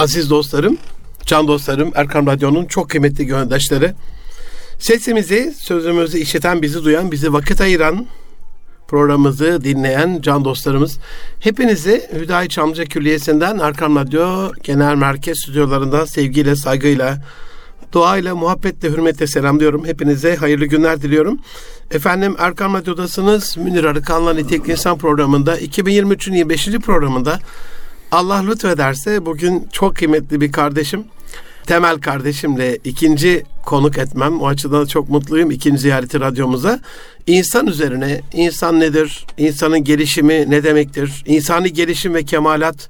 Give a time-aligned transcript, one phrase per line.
[0.00, 0.78] aziz dostlarım,
[1.26, 3.94] can dostlarım, Erkam Radyo'nun çok kıymetli göndaşları.
[4.78, 8.06] Sesimizi, sözümüzü işiten, bizi duyan, bizi vakit ayıran,
[8.88, 10.98] programımızı dinleyen can dostlarımız.
[11.40, 17.18] Hepinizi Hüdayi Çamlıca Külliyesi'nden Erkam Radyo Genel Merkez stüdyolarından sevgiyle, saygıyla,
[17.92, 19.84] duayla, muhabbetle, hürmetle selamlıyorum.
[19.84, 21.38] Hepinize hayırlı günler diliyorum.
[21.90, 23.56] Efendim Erkam Radyo'dasınız.
[23.56, 26.68] Münir Arıkan'la Nitelikli İnsan programında 2023'ün 25.
[26.68, 27.38] programında
[28.10, 31.04] Allah lütfederse bugün çok kıymetli bir kardeşim
[31.66, 34.40] Temel kardeşimle ikinci konuk etmem.
[34.40, 36.80] O açıdan çok mutluyum ikinci ziyareti radyomuza.
[37.26, 42.88] İnsan üzerine, insan nedir, insanın gelişimi ne demektir, insani gelişim ve kemalat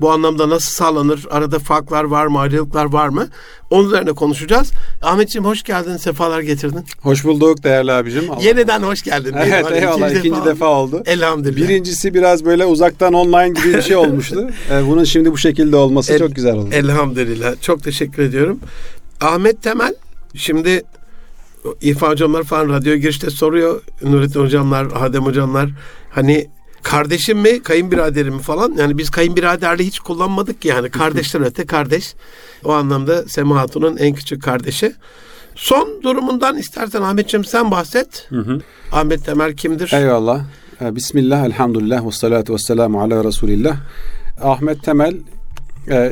[0.00, 1.26] bu anlamda nasıl sağlanır?
[1.30, 2.38] Arada farklar var mı?
[2.38, 3.28] Ayrılıklar var mı?
[3.70, 4.72] Onun üzerine konuşacağız.
[5.02, 5.96] Ahmetciğim hoş geldin.
[5.96, 6.84] Sefalar getirdin.
[7.00, 8.30] Hoş bulduk değerli abicim.
[8.30, 8.42] Allah.
[8.42, 9.34] Yeniden hoş geldin.
[9.38, 11.02] Evet hani eyvallah ikinci, ikinci defa, defa oldu.
[11.06, 11.68] Elhamdülillah.
[11.68, 14.50] Birincisi biraz böyle uzaktan online gibi bir şey olmuştu.
[14.70, 16.68] Ee, bunun şimdi bu şekilde olması El, çok güzel oldu.
[16.72, 17.54] Elhamdülillah.
[17.60, 18.60] Çok teşekkür ediyorum.
[19.20, 19.94] Ahmet Temel
[20.34, 20.82] şimdi
[21.80, 23.82] İrfan hocamlar falan radyo girişte soruyor.
[24.02, 25.70] Nurettin hocamlar, Adem hocamlar
[26.10, 26.48] hani
[26.90, 32.14] kardeşim mi kayınbiraderim mi falan yani biz kayınbiraderliği hiç kullanmadık ki yani kardeşten öte kardeş
[32.64, 34.92] o anlamda Sema Hatun'un en küçük kardeşi.
[35.54, 38.26] Son durumundan istersen Ahmetciğim sen bahset.
[38.28, 38.60] Hı hı.
[38.92, 39.92] Ahmet Temel kimdir?
[39.92, 40.40] Eyvallah.
[40.80, 43.76] Ee, Bismillah, elhamdülillah, ve salatu ve selamu ala Resulillah.
[44.42, 45.14] Ahmet Temel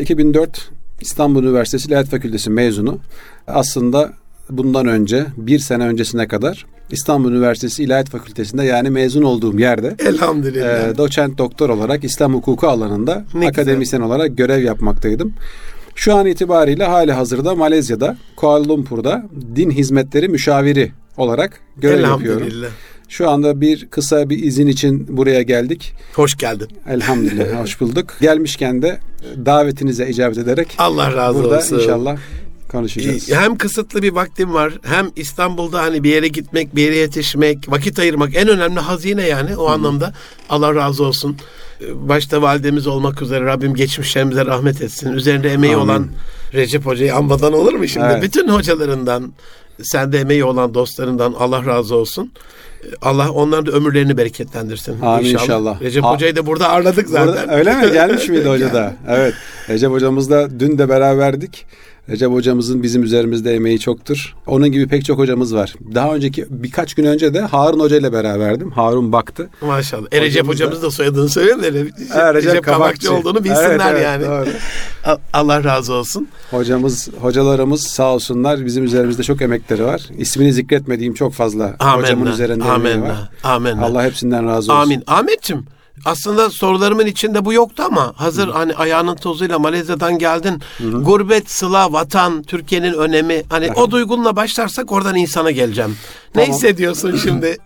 [0.00, 0.60] 2004 e,
[1.00, 2.98] İstanbul Üniversitesi İlahiyat Fakültesi mezunu.
[3.46, 4.12] Aslında
[4.50, 10.88] bundan önce bir sene öncesine kadar İstanbul Üniversitesi İlahiyat Fakültesi'nde yani mezun olduğum yerde Elhamdülillah.
[10.88, 14.16] E, doçent doktor olarak İslam hukuku alanında ne akademisyen güzel.
[14.16, 15.32] olarak görev yapmaktaydım.
[15.94, 22.48] Şu an itibariyle hali hazırda Malezya'da Kuala Lumpur'da din hizmetleri müşaviri olarak görev yapıyorum.
[23.08, 25.92] Şu anda bir kısa bir izin için buraya geldik.
[26.14, 26.68] Hoş geldin.
[26.88, 28.16] Elhamdülillah hoş bulduk.
[28.20, 28.98] Gelmişken de
[29.46, 31.78] davetinize icabet ederek Allah razı burada olsun.
[31.78, 32.16] İnşallah
[32.68, 33.30] konuşacağız.
[33.30, 37.98] Hem kısıtlı bir vaktim var hem İstanbul'da hani bir yere gitmek, bir yere yetişmek, vakit
[37.98, 39.72] ayırmak en önemli hazine yani o Hı.
[39.72, 40.14] anlamda.
[40.50, 41.36] Allah razı olsun.
[41.94, 45.12] Başta validemiz olmak üzere Rabbim geçmişlerimize rahmet etsin.
[45.12, 45.84] Üzerinde emeği Amin.
[45.84, 46.06] olan
[46.54, 48.06] Recep Hoca'yı anmadan olur mu şimdi?
[48.10, 48.22] Evet.
[48.22, 49.32] Bütün hocalarından,
[49.82, 52.32] sende emeği olan dostlarından Allah razı olsun.
[53.02, 55.00] Allah onların da ömürlerini bereketlendirsin.
[55.00, 55.42] Amin inşallah.
[55.42, 55.80] inşallah.
[55.80, 57.26] Recep ha, Hoca'yı da burada ağırladık zaten.
[57.44, 57.92] Burada, öyle mi?
[57.92, 58.94] Gelmiş miydi hoca da?
[59.08, 59.34] Evet.
[59.68, 61.66] Recep hocamızla dün de beraberdik.
[62.08, 64.34] Recep hocamızın bizim üzerimizde emeği çoktur.
[64.46, 65.74] Onun gibi pek çok hocamız var.
[65.94, 68.70] Daha önceki birkaç gün önce de Harun Hoca ile beraberdim.
[68.70, 69.48] Harun baktı.
[69.60, 70.06] Maşallah.
[70.12, 73.14] E Recep hocamız da soyadını söyleyeyim de Recep, evet, Recep, Recep Kabakçı.
[73.14, 74.24] olduğunu bilsinler evet, evet, yani.
[74.24, 74.48] Doğru.
[75.32, 76.28] Allah razı olsun.
[76.50, 80.02] Hocamız, hocalarımız sağ olsunlar bizim üzerimizde çok emekleri var.
[80.18, 82.02] İsmini zikretmediğim çok fazla Amenna.
[82.02, 82.90] hocamın üzerinde Amenna.
[82.90, 83.30] emeği var.
[83.44, 83.84] Amenna.
[83.84, 84.82] Allah hepsinden razı olsun.
[84.82, 85.02] Amin.
[85.06, 85.66] Ahmetciğim
[86.04, 88.52] aslında sorularımın içinde bu yoktu ama hazır Hı.
[88.52, 90.62] hani ayağının tozuyla Malezya'dan geldin.
[90.78, 90.90] Hı.
[90.90, 93.42] Gurbet, sıla, vatan, Türkiye'nin önemi.
[93.48, 93.72] Hani Hı.
[93.72, 95.96] o duygunla başlarsak oradan insana geleceğim.
[96.32, 96.48] Tamam.
[96.48, 97.58] Ne hissediyorsun şimdi?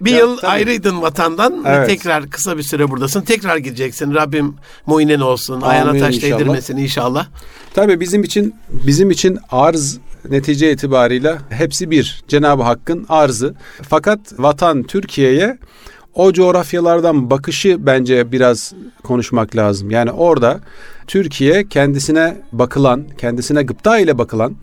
[0.00, 0.50] Bir ya, yıl tabii.
[0.50, 1.88] ayrıydın vatandan evet.
[1.88, 3.22] tekrar kısa bir süre buradasın.
[3.22, 4.14] Tekrar gideceksin.
[4.14, 4.54] Rabbim
[4.86, 5.54] muinen olsun.
[5.54, 6.38] Amin ayağına taş inşallah.
[6.38, 7.26] değdirmesin inşallah.
[7.74, 9.98] Tabii bizim için bizim için arz
[10.30, 12.24] netice itibarıyla hepsi bir.
[12.28, 13.54] Cenab-ı Hakk'ın arzı.
[13.88, 15.58] Fakat vatan Türkiye'ye
[16.16, 18.72] o coğrafyalardan bakışı bence biraz
[19.04, 19.90] konuşmak lazım.
[19.90, 20.60] Yani orada
[21.06, 24.56] Türkiye kendisine bakılan, kendisine gıpta ile bakılan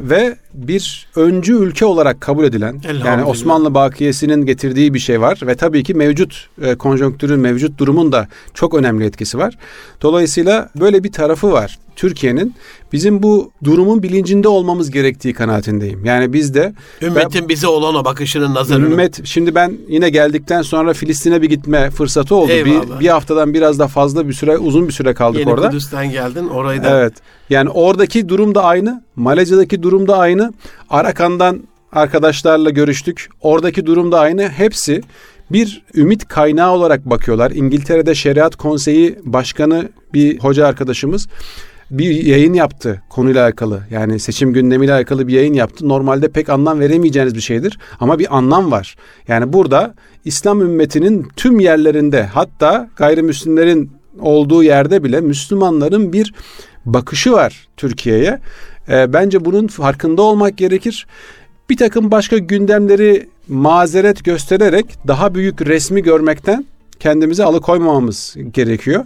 [0.00, 5.54] ve bir öncü ülke olarak kabul edilen yani Osmanlı bakiyesinin getirdiği bir şey var ve
[5.54, 9.58] tabii ki mevcut e, konjonktürün mevcut durumun da çok önemli etkisi var.
[10.02, 11.78] Dolayısıyla böyle bir tarafı var.
[11.98, 12.54] Türkiye'nin
[12.92, 16.04] bizim bu durumun bilincinde olmamız gerektiği kanaatindeyim.
[16.04, 16.72] Yani biz de
[17.02, 18.86] ümmetin ben, bize olan o bakışının nazarını.
[18.86, 22.52] Ümmet şimdi ben yine geldikten sonra Filistin'e bir gitme fırsatı oldu.
[22.52, 25.72] Bir, bir haftadan biraz da fazla bir süre uzun bir süre kaldık Yeni orada.
[25.88, 27.00] Kudüs'ten geldin orayı da.
[27.00, 27.14] Evet.
[27.50, 29.02] Yani oradaki durum da aynı.
[29.16, 30.52] Malezya'daki durum da aynı.
[30.90, 31.62] Arakan'dan
[31.92, 33.28] arkadaşlarla görüştük.
[33.40, 34.48] Oradaki durum da aynı.
[34.48, 35.02] Hepsi
[35.50, 37.50] bir ümit kaynağı olarak bakıyorlar.
[37.50, 41.28] İngiltere'de Şeriat Konseyi Başkanı bir hoca arkadaşımız
[41.90, 43.80] bir yayın yaptı konuyla alakalı.
[43.90, 45.88] Yani seçim gündemiyle alakalı bir yayın yaptı.
[45.88, 48.96] Normalde pek anlam veremeyeceğiniz bir şeydir ama bir anlam var.
[49.28, 49.94] Yani burada
[50.24, 56.34] İslam ümmetinin tüm yerlerinde hatta gayrimüslimlerin olduğu yerde bile Müslümanların bir
[56.84, 58.38] bakışı var Türkiye'ye.
[58.88, 61.06] E, bence bunun farkında olmak gerekir.
[61.70, 66.64] Bir takım başka gündemleri mazeret göstererek daha büyük resmi görmekten
[67.00, 69.04] kendimizi alıkoymamamız gerekiyor.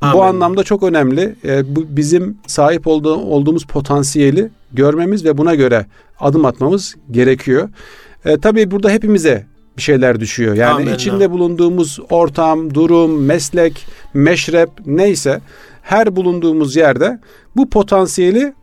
[0.00, 0.14] Amin.
[0.14, 1.34] Bu anlamda çok önemli.
[1.44, 5.86] E, bu bizim sahip olduğu, olduğumuz potansiyeli görmemiz ve buna göre
[6.20, 7.68] adım atmamız gerekiyor.
[8.24, 10.54] E, tabii burada hepimize bir şeyler düşüyor.
[10.54, 10.94] Yani Amin.
[10.94, 15.40] içinde bulunduğumuz ortam, durum, meslek, meşrep neyse
[15.82, 17.18] her bulunduğumuz yerde
[17.56, 18.54] bu potansiyeli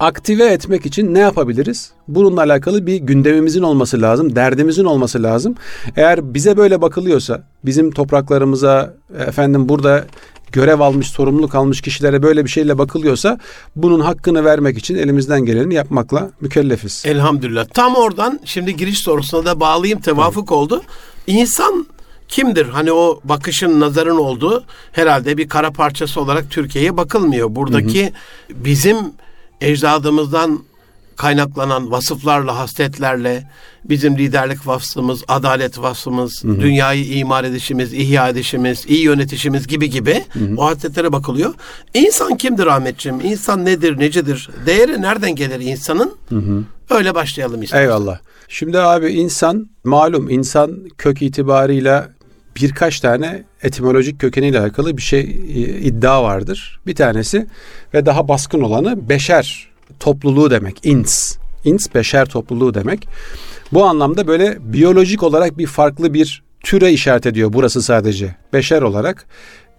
[0.00, 1.92] aktive etmek için ne yapabiliriz?
[2.08, 5.54] Bununla alakalı bir gündemimizin olması lazım, derdimizin olması lazım.
[5.96, 8.94] Eğer bize böyle bakılıyorsa, bizim topraklarımıza,
[9.26, 10.04] efendim burada
[10.52, 13.38] görev almış, sorumluluk almış kişilere böyle bir şeyle bakılıyorsa
[13.76, 17.02] bunun hakkını vermek için elimizden geleni yapmakla mükellefiz.
[17.06, 17.64] Elhamdülillah.
[17.74, 20.82] Tam oradan şimdi giriş sorusuna da bağlayayım tevafuk oldu.
[21.26, 21.86] İnsan
[22.28, 22.68] kimdir?
[22.68, 27.54] Hani o bakışın, nazarın olduğu herhalde bir kara parçası olarak Türkiye'ye bakılmıyor.
[27.54, 28.12] Buradaki
[28.50, 28.96] bizim
[29.60, 30.58] ecdadımızdan
[31.20, 33.50] kaynaklanan vasıflarla, hasletlerle
[33.84, 40.24] bizim liderlik vasfımız, adalet vasfımız, dünyayı imar edişimiz, ihya edişimiz, iyi yönetişimiz gibi gibi
[40.56, 41.54] o hasletlere bakılıyor.
[41.94, 43.20] İnsan kimdir Ahmetciğim?
[43.20, 44.50] İnsan nedir, necedir?
[44.66, 46.14] Değeri nereden gelir insanın?
[46.90, 47.82] Öyle başlayalım istedim.
[47.82, 48.18] Eyvallah.
[48.48, 52.08] Şimdi abi insan malum insan kök itibarıyla
[52.56, 56.80] birkaç tane etimolojik kökeniyle alakalı bir şey e, iddia vardır.
[56.86, 57.46] Bir tanesi
[57.94, 59.69] ve daha baskın olanı beşer
[60.00, 60.86] topluluğu demek.
[60.86, 61.36] Ins.
[61.64, 63.08] Ins beşer topluluğu demek.
[63.72, 68.36] Bu anlamda böyle biyolojik olarak bir farklı bir türe işaret ediyor burası sadece.
[68.52, 69.26] Beşer olarak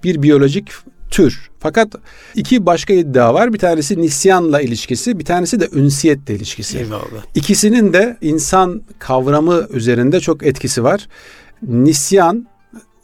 [0.03, 0.71] bir biyolojik
[1.11, 1.49] tür.
[1.59, 1.95] Fakat
[2.35, 3.53] iki başka iddia var.
[3.53, 6.77] Bir tanesi nisyanla ilişkisi, bir tanesi de ünsiyetle ilişkisi.
[6.77, 7.25] Eyvallah.
[7.35, 11.07] İkisinin de insan kavramı üzerinde çok etkisi var.
[11.67, 12.47] Nisyan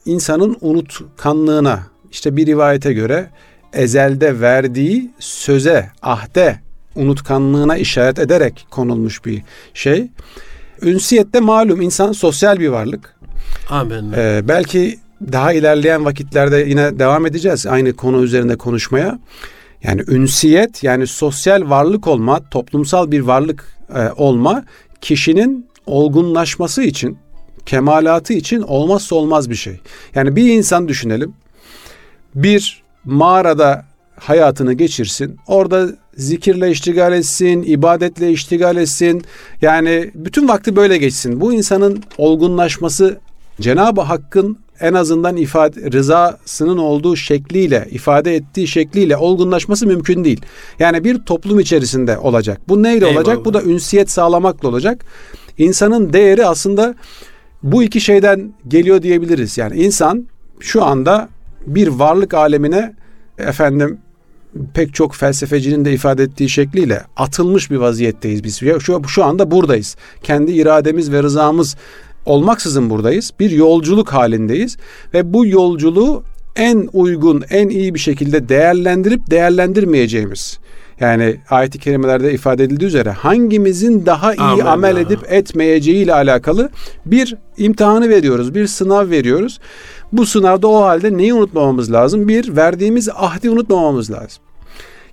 [0.06, 3.30] insanın unutkanlığına işte bir rivayete göre
[3.74, 6.60] ezelde verdiği söze, ahde
[6.98, 10.08] unutkanlığına işaret ederek konulmuş bir şey.
[10.82, 13.16] Ünsiyette malum insan sosyal bir varlık.
[13.70, 14.14] Amin.
[14.16, 19.20] Ee, belki daha ilerleyen vakitlerde yine devam edeceğiz aynı konu üzerinde konuşmaya.
[19.84, 24.64] Yani ünsiyet yani sosyal varlık olma, toplumsal bir varlık e, olma
[25.02, 27.18] kişinin olgunlaşması için,
[27.66, 29.80] kemalatı için olmazsa olmaz bir şey.
[30.16, 31.34] Yani bir insan düşünelim.
[32.36, 33.86] Bir mağarada
[34.20, 35.38] hayatını geçirsin.
[35.48, 39.24] Orada zikirle iştigal etsin, ibadetle iştigal etsin.
[39.62, 41.42] Yani bütün vakti böyle geçsin.
[41.42, 43.18] Bu insanın olgunlaşması
[43.62, 50.42] Cenab-ı Hakk'ın en azından ifade rızasının olduğu şekliyle, ifade ettiği şekliyle olgunlaşması mümkün değil.
[50.80, 52.62] Yani bir toplum içerisinde olacak.
[52.68, 53.18] Bu neyle Eyvallah.
[53.18, 53.46] olacak?
[53.46, 55.06] Bu da ünsiyet sağlamakla olacak.
[55.58, 56.96] İnsanın değeri aslında
[57.64, 59.58] bu iki şeyden geliyor diyebiliriz.
[59.58, 60.28] Yani insan
[60.60, 61.30] şu anda
[61.66, 62.96] bir varlık alemine
[63.38, 64.00] efendim
[64.74, 68.60] pek çok felsefecinin de ifade ettiği şekliyle atılmış bir vaziyetteyiz biz.
[68.80, 69.96] Şu, şu anda buradayız.
[70.24, 71.76] Kendi irademiz ve rızamız
[72.26, 73.32] olmaksızın buradayız.
[73.40, 74.78] Bir yolculuk halindeyiz
[75.14, 76.24] ve bu yolculuğu
[76.56, 80.60] en uygun, en iyi bir şekilde değerlendirip değerlendirmeyeceğimiz.
[81.00, 85.02] Yani ayet-i kerimelerde ifade edildiği üzere hangimizin daha iyi Amin amel ya.
[85.02, 86.70] edip etmeyeceği ile alakalı
[87.06, 89.60] bir imtihanı veriyoruz, bir sınav veriyoruz.
[90.12, 92.28] Bu sınavda o halde neyi unutmamamız lazım?
[92.28, 94.44] Bir, verdiğimiz ahdi unutmamamız lazım.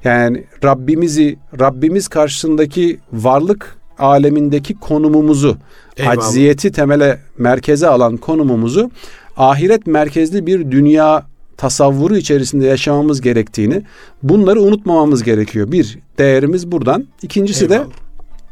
[0.04, 5.56] Yani Rabbimizi, Rabbimiz karşısındaki varlık alemindeki konumumuzu,
[5.96, 6.28] Eyvallah.
[6.28, 8.90] acziyeti temele merkeze alan konumumuzu
[9.36, 13.82] ahiret merkezli bir dünya tasavvuru içerisinde yaşamamız gerektiğini,
[14.22, 15.72] bunları unutmamamız gerekiyor.
[15.72, 17.04] Bir, değerimiz buradan.
[17.22, 17.90] İkincisi de Eyvallah.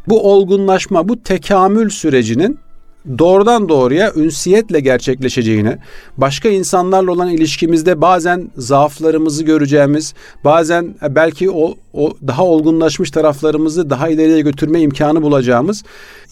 [0.08, 2.58] bu olgunlaşma, bu tekamül sürecinin
[3.18, 5.78] doğrudan doğruya ünsiyetle gerçekleşeceğini,
[6.16, 10.14] başka insanlarla olan ilişkimizde bazen zaaflarımızı göreceğimiz,
[10.44, 15.82] bazen belki o, o daha olgunlaşmış taraflarımızı daha ileriye götürme imkanı bulacağımız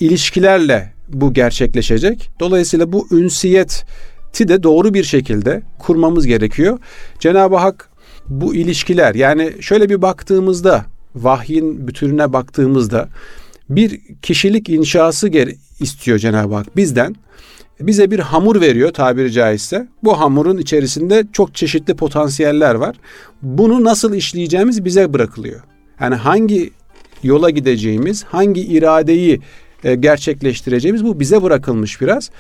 [0.01, 2.31] ilişkilerle bu gerçekleşecek.
[2.41, 6.79] Dolayısıyla bu ünsiyeti de doğru bir şekilde kurmamız gerekiyor.
[7.19, 7.91] Cenab-ı Hak
[8.29, 13.09] bu ilişkiler yani şöyle bir baktığımızda vahyin bütününe baktığımızda
[13.71, 15.29] bir kişilik inşası
[15.81, 17.17] istiyor Cenab-ı Hak bizden.
[17.81, 19.89] Bize bir hamur veriyor tabiri caizse.
[20.05, 22.97] Bu hamurun içerisinde çok çeşitli potansiyeller var.
[23.43, 25.61] Bunu nasıl işleyeceğimiz bize bırakılıyor.
[26.01, 26.71] Yani hangi
[27.23, 29.41] yola gideceğimiz, hangi iradeyi
[29.85, 32.31] e, gerçekleştireceğimiz bu bize bırakılmış biraz.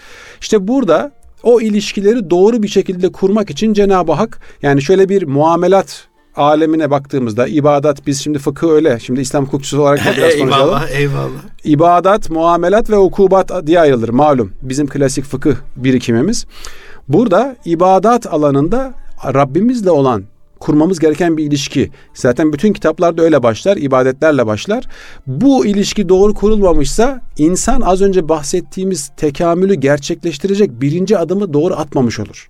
[0.40, 6.08] İşte burada o ilişkileri doğru bir şekilde kurmak için Cenab-ı Hak yani şöyle bir muamelat
[6.36, 8.98] alemine baktığımızda ibadat biz şimdi fıkıh öyle.
[9.00, 10.52] Şimdi İslam hukukçusu olarak da biraz konuşalım.
[10.52, 11.40] eyvallah, eyvallah.
[11.64, 14.52] İbadat, muamelat ve ukubat diye ayrılır malum.
[14.62, 16.46] Bizim klasik fıkıh birikimimiz.
[17.08, 18.94] Burada ibadat alanında
[19.34, 20.24] Rabbimizle olan
[20.60, 21.90] kurmamız gereken bir ilişki.
[22.14, 24.84] Zaten bütün kitaplarda öyle başlar, ibadetlerle başlar.
[25.26, 32.48] Bu ilişki doğru kurulmamışsa insan az önce bahsettiğimiz tekamülü gerçekleştirecek birinci adımı doğru atmamış olur.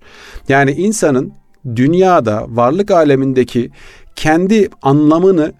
[0.49, 1.33] Yani insanın
[1.75, 3.71] dünyada, varlık alemindeki
[4.15, 5.53] kendi anlamını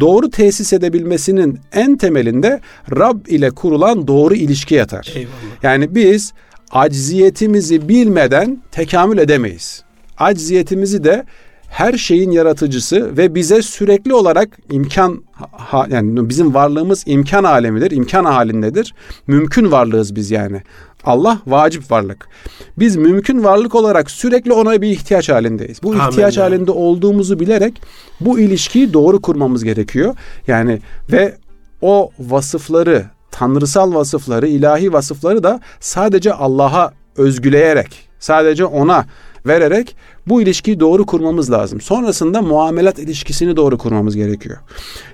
[0.00, 2.60] doğru tesis edebilmesinin en temelinde
[2.96, 5.12] Rab ile kurulan doğru ilişki yatar.
[5.14, 5.32] Eyvallah.
[5.62, 6.32] Yani biz
[6.70, 9.82] acziyetimizi bilmeden tekamül edemeyiz.
[10.18, 11.24] Acziyetimizi de
[11.70, 15.24] her şeyin yaratıcısı ve bize sürekli olarak imkan
[15.90, 18.94] yani bizim varlığımız imkan alemidir, imkan halindedir.
[19.26, 20.62] Mümkün varlığız biz yani.
[21.04, 22.28] Allah vacip varlık.
[22.78, 25.82] Biz mümkün varlık olarak sürekli ona bir ihtiyaç halindeyiz.
[25.82, 26.44] Bu Amin ihtiyaç ya.
[26.44, 27.82] halinde olduğumuzu bilerek
[28.20, 30.16] bu ilişkiyi doğru kurmamız gerekiyor.
[30.46, 30.80] Yani
[31.12, 31.34] ve
[31.82, 39.04] o vasıfları, tanrısal vasıfları, ilahi vasıfları da sadece Allah'a özgüleyerek, sadece ona
[39.46, 41.80] vererek bu ilişkiyi doğru kurmamız lazım.
[41.80, 44.56] Sonrasında muamelat ilişkisini doğru kurmamız gerekiyor.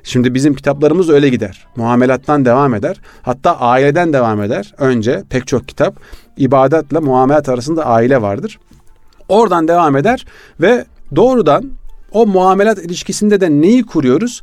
[0.03, 1.67] Şimdi bizim kitaplarımız öyle gider.
[1.77, 3.01] Muamelattan devam eder.
[3.23, 4.75] Hatta aileden devam eder.
[4.79, 5.97] Önce pek çok kitap
[6.37, 8.59] ibadetle muamelat arasında aile vardır.
[9.29, 10.27] Oradan devam eder
[10.61, 10.85] ve
[11.17, 11.71] doğrudan
[12.13, 14.43] o muamelat ilişkisinde de neyi kuruyoruz?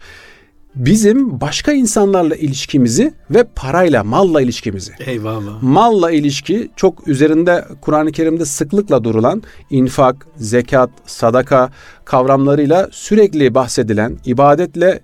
[0.76, 4.92] Bizim başka insanlarla ilişkimizi ve parayla, malla ilişkimizi.
[5.06, 5.64] Eyvallah.
[5.64, 11.72] Malla ilişki çok üzerinde Kur'an-ı Kerim'de sıklıkla durulan infak, zekat, sadaka
[12.06, 15.00] kavramlarıyla sürekli bahsedilen ibadetle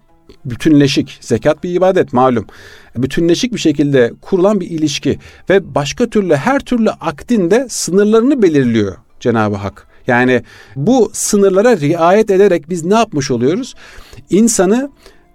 [0.45, 2.45] bütünleşik, zekat bir ibadet malum.
[2.97, 9.55] Bütünleşik bir şekilde kurulan bir ilişki ve başka türlü her türlü akdinde sınırlarını belirliyor Cenab-ı
[9.55, 9.88] Hak.
[10.07, 10.43] Yani
[10.75, 13.75] bu sınırlara riayet ederek biz ne yapmış oluyoruz?
[14.29, 14.89] İnsanı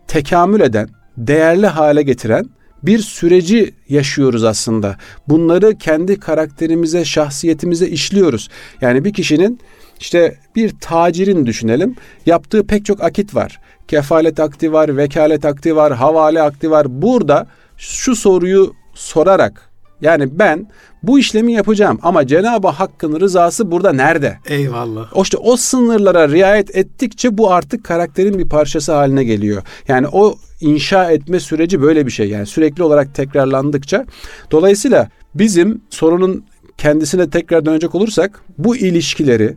[0.09, 2.45] tekamül eden, değerli hale getiren
[2.83, 4.97] bir süreci yaşıyoruz aslında.
[5.29, 8.49] Bunları kendi karakterimize, şahsiyetimize işliyoruz.
[8.81, 9.61] Yani bir kişinin
[10.01, 11.97] işte bir tacirin düşünelim.
[12.27, 13.61] Yaptığı pek çok akit var.
[13.89, 17.03] Kefalet akdi var, vekalet akdi var, havale akdi var.
[17.03, 17.47] Burada
[17.77, 19.71] şu soruyu sorarak
[20.01, 20.67] yani ben
[21.07, 24.39] bu işlemi yapacağım ama Cenab-ı Hakk'ın rızası burada nerede?
[24.47, 25.17] Eyvallah.
[25.17, 29.63] O işte o sınırlara riayet ettikçe bu artık karakterin bir parçası haline geliyor.
[29.89, 32.29] Yani o inşa etme süreci böyle bir şey.
[32.29, 34.05] Yani sürekli olarak tekrarlandıkça.
[34.51, 36.45] Dolayısıyla bizim sorunun
[36.79, 39.57] kendisine tekrar dönecek olursak bu ilişkileri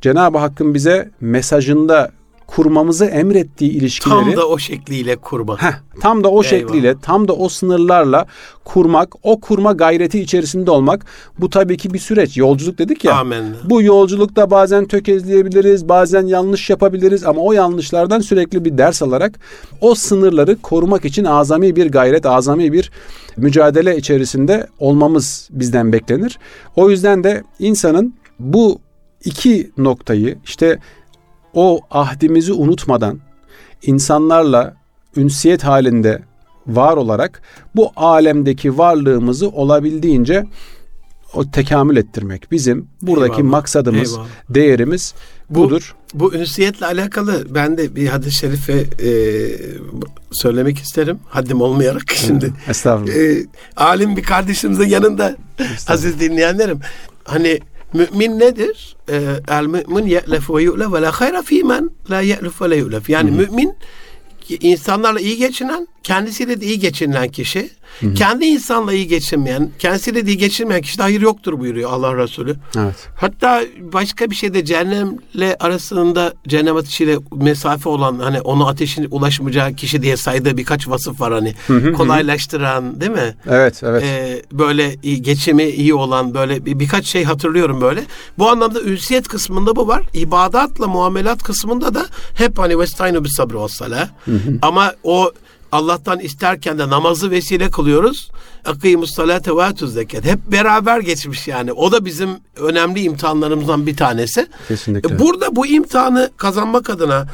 [0.00, 2.10] Cenab-ı Hakk'ın bize mesajında
[2.50, 5.62] kurmamızı emrettiği ilişkileri Tam da o şekliyle kurma.
[5.62, 6.44] Heh, tam da o Eyvallah.
[6.44, 8.26] şekliyle, tam da o sınırlarla
[8.64, 11.06] kurmak, o kurma gayreti içerisinde olmak
[11.38, 12.36] bu tabii ki bir süreç.
[12.36, 13.18] Yolculuk dedik ya.
[13.18, 13.56] Amenna.
[13.64, 19.40] Bu yolculukta bazen tökezleyebiliriz, bazen yanlış yapabiliriz ama o yanlışlardan sürekli bir ders alarak
[19.80, 22.90] o sınırları korumak için azami bir gayret, azami bir
[23.36, 26.38] mücadele içerisinde olmamız bizden beklenir.
[26.76, 28.80] O yüzden de insanın bu
[29.24, 30.78] iki noktayı işte
[31.54, 33.18] o ahdimizi unutmadan
[33.82, 34.76] insanlarla
[35.16, 36.22] ünsiyet halinde
[36.66, 37.42] var olarak
[37.76, 40.46] bu alemdeki varlığımızı olabildiğince
[41.34, 42.50] o tekamül ettirmek.
[42.52, 44.26] Bizim buradaki Eyvallah, maksadımız, eyvallah.
[44.50, 45.14] değerimiz
[45.50, 45.94] Bu- budur.
[46.14, 49.10] Bu ünsiyetle alakalı ben de bir hadis-i şerife e,
[50.32, 51.18] söylemek isterim.
[51.28, 52.52] Haddim olmayarak şimdi.
[52.68, 53.14] Estağfurullah.
[53.14, 55.36] E, alim bir kardeşimizin yanında
[55.88, 56.80] aziz dinleyenlerim.
[57.24, 57.60] Hani
[57.92, 58.96] mümin nedir?
[59.08, 63.10] E, El mümin ye'lef ve yu'lef ve la hayra fîmen la ye'lef ve la yu'lef.
[63.10, 63.74] Yani mümin
[64.60, 67.70] insanlarla iyi geçinen, kendisiyle de iyi geçinilen kişi,
[68.14, 72.56] kendi insanla iyi geçinmeyen, kendisiyle iyi geçinmeyen kişide hayır yoktur buyuruyor Allah Resulü.
[72.78, 73.08] Evet.
[73.16, 80.02] Hatta başka bir şeyde cehennemle arasında cehennem ateşiyle mesafe olan hani onu ateşin ulaşmayacağı kişi
[80.02, 81.54] diye saydığı birkaç vasıf var hani
[81.92, 83.34] kolaylaştıran değil mi?
[83.48, 84.02] Evet, evet.
[84.02, 88.04] Ee, böyle geçimi iyi olan böyle bir, birkaç şey hatırlıyorum böyle.
[88.38, 90.02] Bu anlamda ünsiyet kısmında bu var.
[90.14, 94.08] İbadatla muamelat kısmında da hep hani vestainu bis sabr ve salah.
[94.62, 95.32] Ama o
[95.72, 98.30] Allah'tan isterken de namazı vesile kılıyoruz.
[98.64, 100.24] Akimus salate ve zekat.
[100.24, 101.72] Hep beraber geçmiş yani.
[101.72, 104.46] O da bizim önemli imtihanlarımızdan bir tanesi.
[104.68, 105.14] Kesinlikle.
[105.14, 107.26] E, Burada bu imtihanı kazanmak adına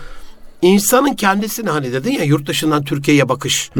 [0.62, 3.70] insanın kendisini hani dedin ya yurt dışından Türkiye'ye bakış.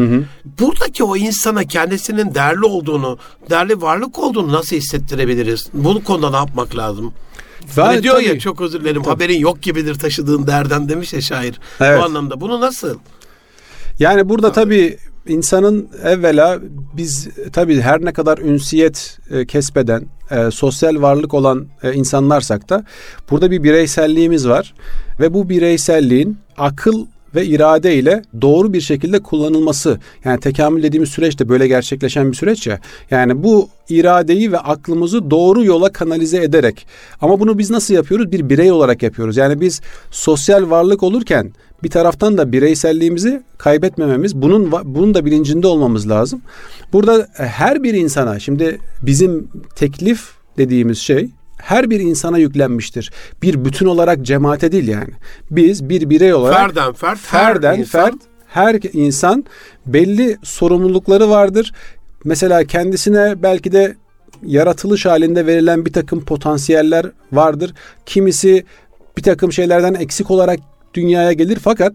[0.61, 3.19] Buradaki o insana kendisinin değerli olduğunu,
[3.51, 5.69] değerli varlık olduğunu nasıl hissettirebiliriz?
[5.73, 7.13] Bu konuda ne yapmak lazım?
[7.77, 11.21] Ve Hani diyor ya tabii- çok özür dilerim haberin yok gibidir taşıdığın derden demiş ya
[11.21, 11.61] şair.
[11.81, 12.01] Evet.
[12.01, 12.99] Bu anlamda bunu nasıl?
[13.99, 14.97] Yani burada tabii
[15.29, 16.59] insanın evvela
[16.97, 22.85] biz tabii her ne kadar ünsiyet e, kesbeden, e, sosyal varlık olan e, insanlarsak da
[23.31, 24.75] burada bir bireyselliğimiz var
[25.21, 29.99] ve bu bireyselliğin akıl ve irade ile doğru bir şekilde kullanılması.
[30.25, 32.81] Yani tekamül dediğimiz süreç de böyle gerçekleşen bir süreç ya.
[33.11, 36.87] Yani bu iradeyi ve aklımızı doğru yola kanalize ederek
[37.21, 38.33] ama bunu biz nasıl yapıyoruz?
[38.33, 39.37] Bir birey olarak yapıyoruz.
[39.37, 41.53] Yani biz sosyal varlık olurken
[41.83, 46.43] bir taraftan da bireyselliğimizi kaybetmememiz, bunun bunun da bilincinde olmamız lazım.
[46.93, 53.13] Burada e, her bir insana şimdi bizim teklif dediğimiz şey her bir insana yüklenmiştir.
[53.43, 55.11] Bir bütün olarak cemaate değil yani.
[55.51, 58.15] Biz bir birey olarak Ferden fert, her ferden insan- fert
[58.47, 59.45] her insan
[59.87, 61.73] belli sorumlulukları vardır.
[62.25, 63.97] Mesela kendisine belki de
[64.43, 67.75] yaratılış halinde verilen bir takım potansiyeller vardır.
[68.07, 68.65] Kimisi
[69.17, 70.61] bir takım şeylerden eksik olarak
[70.97, 71.93] dünyaya gelir fakat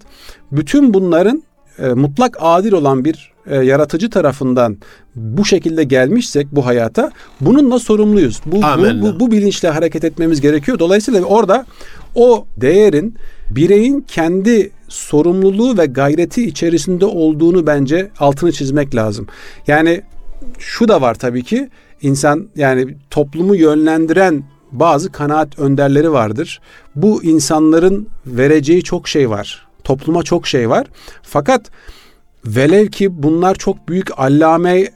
[0.51, 1.43] bütün bunların
[1.79, 4.77] e, mutlak adil olan bir e, yaratıcı tarafından
[5.15, 8.41] bu şekilde gelmişsek bu hayata bununla sorumluyuz.
[8.45, 10.79] Bu, bu, bu, bu bilinçle hareket etmemiz gerekiyor.
[10.79, 11.65] Dolayısıyla orada
[12.15, 13.15] o değerin
[13.49, 19.27] bireyin kendi sorumluluğu ve gayreti içerisinde olduğunu bence altını çizmek lazım.
[19.67, 20.01] Yani
[20.59, 21.69] şu da var tabii ki
[22.01, 26.61] insan yani toplumu yönlendiren bazı kanaat önderleri vardır.
[26.95, 29.67] Bu insanların vereceği çok şey var.
[29.83, 30.87] Topluma çok şey var.
[31.23, 31.61] Fakat
[32.45, 34.91] velev ki bunlar çok büyük allame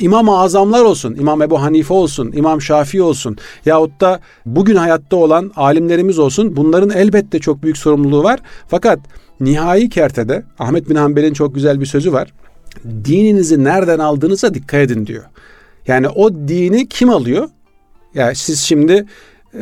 [0.00, 5.52] İmam-ı Azamlar olsun, İmam Ebu Hanife olsun, İmam Şafii olsun yahut da bugün hayatta olan
[5.56, 8.40] alimlerimiz olsun bunların elbette çok büyük sorumluluğu var.
[8.68, 8.98] Fakat
[9.40, 12.32] nihai kertede Ahmet bin Hanbel'in çok güzel bir sözü var.
[12.84, 15.24] Dininizi nereden aldığınıza dikkat edin diyor.
[15.86, 17.48] Yani o dini kim alıyor?
[18.18, 19.06] Yani siz şimdi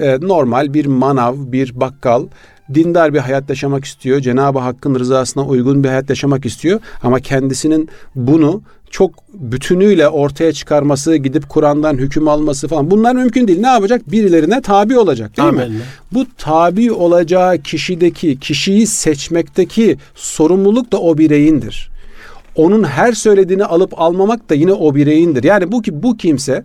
[0.00, 2.26] e, normal bir manav, bir bakkal
[2.74, 4.20] dindar bir hayat yaşamak istiyor.
[4.20, 6.80] Cenab-ı Hakk'ın rızasına uygun bir hayat yaşamak istiyor.
[7.02, 13.60] Ama kendisinin bunu çok bütünüyle ortaya çıkarması, gidip Kur'an'dan hüküm alması falan bunlar mümkün değil.
[13.60, 14.10] Ne yapacak?
[14.10, 15.70] Birilerine tabi olacak değil Amen.
[15.70, 15.80] mi?
[16.12, 21.90] Bu tabi olacağı kişideki, kişiyi seçmekteki sorumluluk da o bireyindir.
[22.54, 25.44] Onun her söylediğini alıp almamak da yine o bireyindir.
[25.44, 26.64] Yani bu ki bu kimse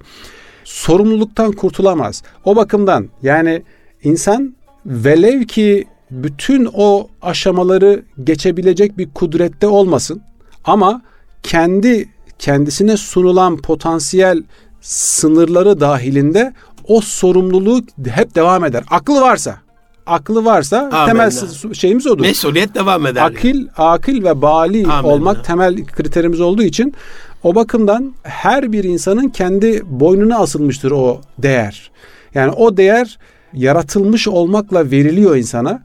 [0.63, 2.23] sorumluluktan kurtulamaz.
[2.45, 3.63] O bakımdan yani
[4.03, 10.21] insan velev ki bütün o aşamaları geçebilecek bir kudrette olmasın
[10.63, 11.01] ama
[11.43, 14.43] kendi kendisine sunulan potansiyel
[14.81, 16.53] sınırları dahilinde
[16.87, 18.83] o sorumluluğu hep devam eder.
[18.89, 19.57] Aklı varsa
[20.05, 21.05] aklı varsa Amenna.
[21.05, 21.31] temel
[21.73, 22.21] şeyimiz odur.
[22.21, 23.21] Mesuliyet devam eder.
[23.21, 25.07] Akil, akil ve bali Amenna.
[25.07, 26.93] olmak temel kriterimiz olduğu için
[27.43, 31.91] o bakımdan her bir insanın kendi boynuna asılmıştır o değer.
[32.33, 33.17] Yani o değer
[33.53, 35.83] yaratılmış olmakla veriliyor insana.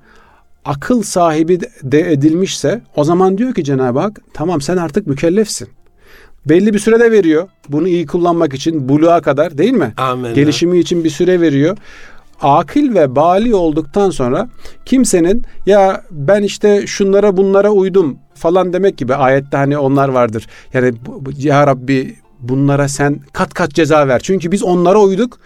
[0.64, 5.68] Akıl sahibi de edilmişse o zaman diyor ki Cenab-ı Hak tamam sen artık mükellefsin.
[6.46, 7.48] Belli bir sürede veriyor.
[7.69, 9.95] Bunu iyi kullanmak için buluğa kadar değil mi?
[9.97, 10.34] Amin.
[10.34, 11.76] Gelişimi için bir süre veriyor
[12.42, 14.49] akil ve bali olduktan sonra
[14.84, 20.46] kimsenin ya ben işte şunlara bunlara uydum falan demek gibi ayette hani onlar vardır.
[20.72, 20.92] Yani
[21.38, 24.20] ya Rabbi bunlara sen kat kat ceza ver.
[24.20, 25.38] Çünkü biz onlara uyduk.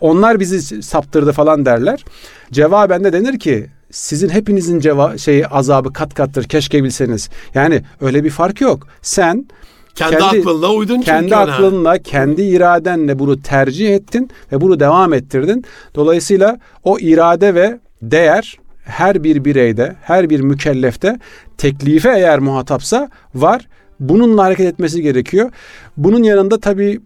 [0.00, 2.04] Onlar bizi saptırdı falan derler.
[2.52, 7.30] Cevaben de denir ki sizin hepinizin ceva şey azabı kat kattır keşke bilseniz.
[7.54, 8.86] Yani öyle bir fark yok.
[9.02, 9.46] Sen
[9.94, 11.42] kendi, kendi aklınla uydun kendi çünkü ona.
[11.42, 15.64] aklınla, kendi iradenle bunu tercih ettin ve bunu devam ettirdin.
[15.94, 21.18] Dolayısıyla o irade ve değer her bir bireyde, her bir mükellefte
[21.58, 23.68] teklife eğer muhatapsa var.
[24.00, 25.50] Bununla hareket etmesi gerekiyor.
[25.96, 27.00] Bunun yanında tabii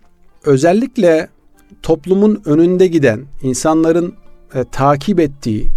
[0.44, 1.29] özellikle
[1.83, 4.14] toplumun önünde giden, insanların
[4.55, 5.68] e, takip ettiği,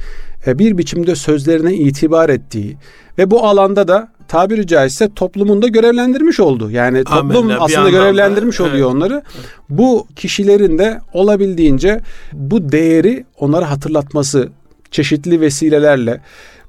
[0.48, 2.78] e, bir biçimde sözlerine itibar ettiği
[3.18, 6.72] ve bu alanda da tabiri caizse toplumunda görevlendirmiş oldu.
[6.72, 8.96] Yani toplum Amenna, aslında görevlendirmiş oluyor evet.
[8.96, 9.24] onları.
[9.70, 12.02] Bu kişilerin de olabildiğince
[12.34, 14.50] bu değeri onlara hatırlatması
[14.92, 16.22] çeşitli vesilelerle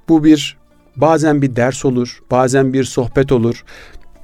[0.09, 0.57] bu bir
[0.97, 3.65] bazen bir ders olur, bazen bir sohbet olur.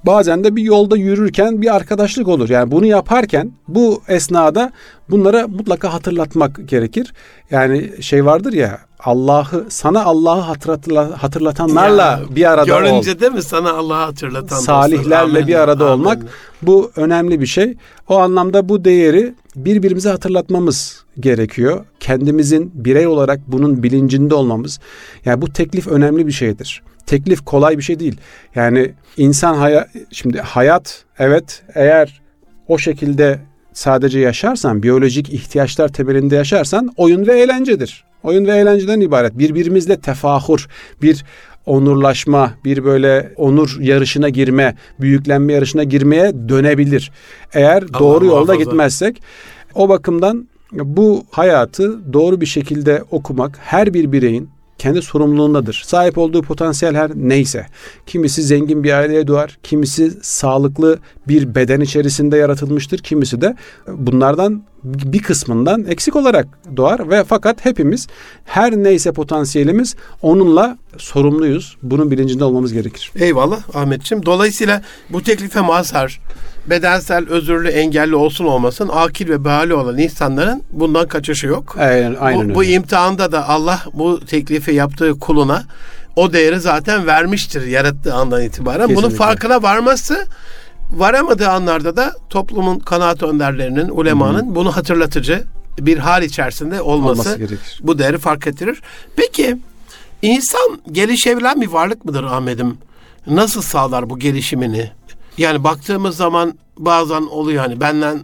[0.04, 2.48] Bazen de bir yolda yürürken bir arkadaşlık olur.
[2.48, 4.72] Yani bunu yaparken bu esnada
[5.10, 7.14] bunlara mutlaka hatırlatmak gerekir.
[7.50, 13.02] Yani şey vardır ya Allah'ı sana Allah'ı hatırlatla, hatırlatanlarla ya, bir arada görünce ol.
[13.02, 15.46] Görünce değil mi sana Allah'ı hatırlatan salihlerle Amin.
[15.46, 15.92] bir arada Amin.
[15.92, 16.22] olmak
[16.62, 17.76] bu önemli bir şey.
[18.08, 21.84] O anlamda bu değeri birbirimize hatırlatmamız gerekiyor.
[22.00, 24.80] Kendimizin birey olarak bunun bilincinde olmamız.
[25.24, 26.82] Yani bu teklif önemli bir şeydir.
[27.06, 28.16] Teklif kolay bir şey değil.
[28.54, 32.20] Yani insan hayat şimdi hayat evet eğer
[32.68, 33.38] o şekilde
[33.72, 38.04] sadece yaşarsan, biyolojik ihtiyaçlar temelinde yaşarsan oyun ve eğlencedir.
[38.26, 39.38] Oyun ve eğlenceden ibaret.
[39.38, 40.68] Birbirimizle tefahur,
[41.02, 41.24] bir
[41.66, 47.12] onurlaşma, bir böyle onur yarışına girme, büyüklenme yarışına girmeye dönebilir.
[47.52, 48.56] Eğer Allah doğru yolda muhafaza.
[48.56, 49.22] gitmezsek
[49.74, 55.82] o bakımdan bu hayatı doğru bir şekilde okumak her bir bireyin kendi sorumluluğundadır.
[55.86, 57.66] Sahip olduğu potansiyel her neyse.
[58.06, 63.56] Kimisi zengin bir aileye doğar, kimisi sağlıklı bir beden içerisinde yaratılmıştır, kimisi de
[63.88, 68.06] bunlardan bir kısmından eksik olarak doğar ve fakat hepimiz
[68.44, 71.76] her neyse potansiyelimiz onunla sorumluyuz.
[71.82, 73.12] Bunun bilincinde olmamız gerekir.
[73.16, 74.26] Eyvallah Ahmetciğim.
[74.26, 76.20] Dolayısıyla bu teklife mazhar
[76.70, 81.76] bedensel, özürlü, engelli olsun olmasın akil ve bali olan insanların bundan kaçışı yok.
[81.78, 85.64] Aynen, aynen bu, bu imtihanda da Allah bu teklifi yaptığı kuluna
[86.16, 88.86] o değeri zaten vermiştir yarattığı andan itibaren.
[88.86, 89.02] Kesinlikle.
[89.08, 90.26] Bunun farkına varması
[90.90, 94.54] varamadığı anlarda da toplumun kanaat önderlerinin, ulemanın Hı-hı.
[94.54, 95.44] bunu hatırlatıcı,
[95.78, 97.80] bir hal içerisinde olması, Olması gerekir.
[97.82, 98.82] bu değeri fark ettirir.
[99.16, 99.56] Peki
[100.22, 102.78] insan gelişebilen bir varlık mıdır Ahmet'im?
[103.26, 104.90] Nasıl sağlar bu gelişimini?
[105.38, 108.20] Yani baktığımız zaman bazen oluyor hani benden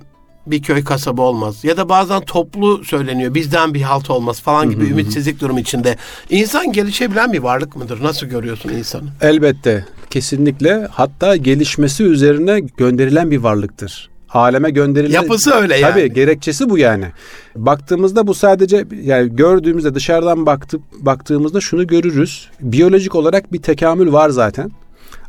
[0.47, 1.65] bir köy kasaba olmaz.
[1.65, 5.97] Ya da bazen toplu söyleniyor bizden bir halt olmaz falan gibi ümitsizlik durum içinde.
[6.31, 8.03] İnsan gelişebilen bir varlık mıdır?
[8.03, 9.09] Nasıl görüyorsun insanı?
[9.21, 14.11] Elbette, kesinlikle hatta gelişmesi üzerine gönderilen bir varlıktır.
[14.35, 15.93] Aleme gönderilen Yapısı öyle yani.
[15.93, 17.07] Tabii gerekçesi bu yani.
[17.57, 22.49] Baktığımızda bu sadece yani gördüğümüzde dışarıdan baktıp baktığımızda şunu görürüz.
[22.61, 24.71] Biyolojik olarak bir tekamül var zaten.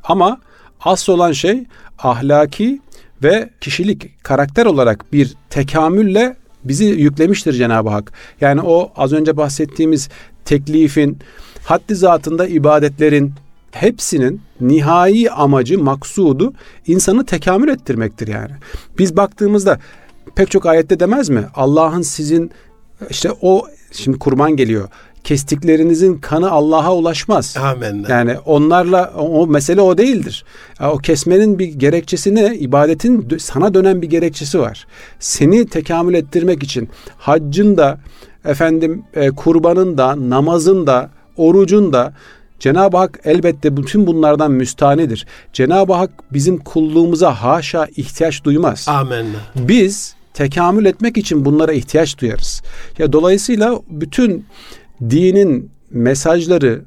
[0.03, 0.39] Ama
[0.85, 1.63] asıl olan şey
[1.99, 2.81] ahlaki
[3.23, 8.11] ve kişilik, karakter olarak bir tekamülle bizi yüklemiştir Cenab-ı Hak.
[8.41, 10.09] Yani o az önce bahsettiğimiz
[10.45, 11.17] teklifin,
[11.63, 13.33] haddi zatında ibadetlerin
[13.71, 16.53] hepsinin nihai amacı, maksudu
[16.87, 18.51] insanı tekamül ettirmektir yani.
[18.97, 19.79] Biz baktığımızda
[20.35, 21.45] pek çok ayette demez mi?
[21.55, 22.51] Allah'ın sizin
[23.09, 24.89] işte o şimdi kurban geliyor.
[25.23, 27.57] Kestiklerinizin kanı Allah'a ulaşmaz.
[27.57, 28.07] Amenna.
[28.09, 30.45] Yani onlarla o mesele o değildir.
[30.81, 32.55] O kesmenin bir gerekçesi ne?
[32.55, 34.87] İbadetin sana dönen bir gerekçesi var.
[35.19, 37.99] Seni tekamül ettirmek için haccın da
[38.45, 42.13] efendim e, kurbanın da namazın da orucun da
[42.59, 45.27] Cenab-ı Hak elbette bütün bunlardan müstahnidir.
[45.53, 48.85] Cenab-ı Hak bizim kulluğumuza haşa ihtiyaç duymaz.
[48.89, 49.37] Amenna.
[49.55, 52.61] Biz tekamül etmek için bunlara ihtiyaç duyarız.
[52.97, 54.45] Ya dolayısıyla bütün
[55.09, 56.81] dinin mesajları,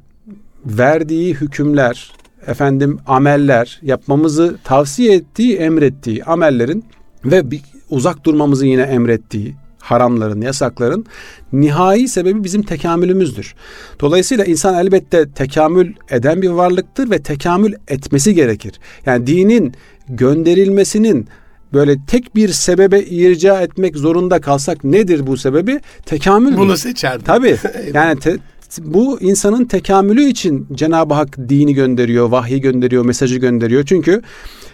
[0.65, 2.11] verdiği hükümler,
[2.47, 6.85] efendim ameller, yapmamızı tavsiye ettiği, emrettiği amellerin
[7.25, 11.05] ve bir uzak durmamızı yine emrettiği haramların, yasakların
[11.53, 13.55] nihai sebebi bizim tekamülümüzdür.
[13.99, 18.79] Dolayısıyla insan elbette tekamül eden bir varlıktır ve tekamül etmesi gerekir.
[19.05, 19.73] Yani dinin
[20.09, 21.27] gönderilmesinin
[21.73, 25.79] böyle tek bir sebebe irca etmek zorunda kalsak nedir bu sebebi?
[26.05, 26.57] Tekamül.
[26.57, 27.25] Bunu seçerdim.
[27.25, 27.57] Tabii.
[27.93, 28.37] Yani te-
[28.79, 33.83] bu insanın tekamülü için Cenab-ı Hak dini gönderiyor, vahyi gönderiyor, mesajı gönderiyor.
[33.85, 34.21] Çünkü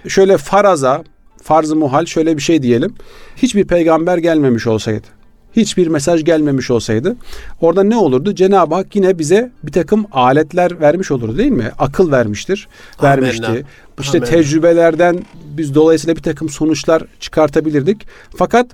[0.08, 1.03] şöyle faraza,
[1.43, 2.95] farz-ı muhal şöyle bir şey diyelim.
[3.36, 5.08] Hiçbir peygamber gelmemiş olsaydı,
[5.55, 7.15] hiçbir mesaj gelmemiş olsaydı
[7.61, 8.35] orada ne olurdu?
[8.35, 11.71] Cenab-ı Hak yine bize bir takım aletler vermiş olurdu değil mi?
[11.79, 12.67] Akıl vermiştir,
[13.03, 13.45] vermişti.
[13.45, 13.63] Amenna.
[13.99, 14.31] İşte Amenna.
[14.31, 15.19] tecrübelerden
[15.57, 18.07] biz dolayısıyla bir takım sonuçlar çıkartabilirdik.
[18.37, 18.67] Fakat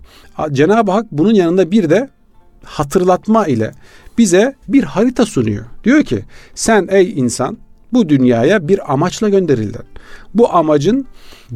[0.52, 2.10] Cenab-ı Hak bunun yanında bir de
[2.64, 3.72] hatırlatma ile
[4.18, 5.66] bize bir harita sunuyor.
[5.84, 7.58] Diyor ki sen ey insan
[7.94, 9.82] bu dünyaya bir amaçla gönderildin.
[10.34, 11.06] Bu amacın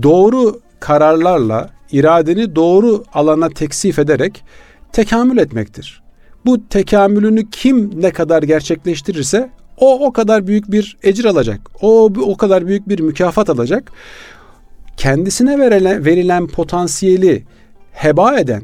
[0.04, 4.44] doğru kararlarla iradeni doğru alana teksif ederek
[4.94, 6.04] tekamül etmektir.
[6.46, 11.62] Bu tekamülünü kim ne kadar gerçekleştirirse o o kadar büyük bir ecir alacak.
[11.82, 13.92] O o kadar büyük bir mükafat alacak.
[14.98, 17.44] Kendisine verilen, verilen potansiyeli
[17.92, 18.64] heba eden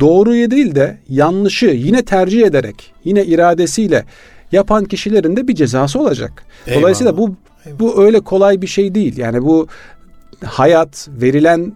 [0.00, 4.04] doğruyu değil de yanlışı yine tercih ederek, yine iradesiyle
[4.52, 6.44] yapan kişilerin de bir cezası olacak.
[6.66, 6.80] Eyvallah.
[6.80, 7.34] Dolayısıyla bu
[7.78, 9.16] bu öyle kolay bir şey değil.
[9.18, 9.66] Yani bu
[10.44, 11.72] hayat, verilen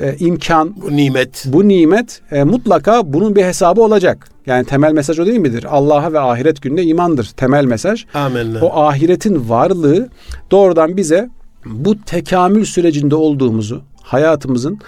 [0.00, 1.44] e, imkan, Bu nimet.
[1.46, 4.28] bu nimet e, mutlaka bunun bir hesabı olacak.
[4.46, 5.66] Yani temel mesaj o değil midir?
[5.70, 8.04] Allah'a ve ahiret gününe imandır temel mesaj.
[8.14, 8.60] Amenna.
[8.60, 10.08] O ahiretin varlığı
[10.50, 11.28] doğrudan bize
[11.66, 14.78] bu tekamül sürecinde olduğumuzu, hayatımızın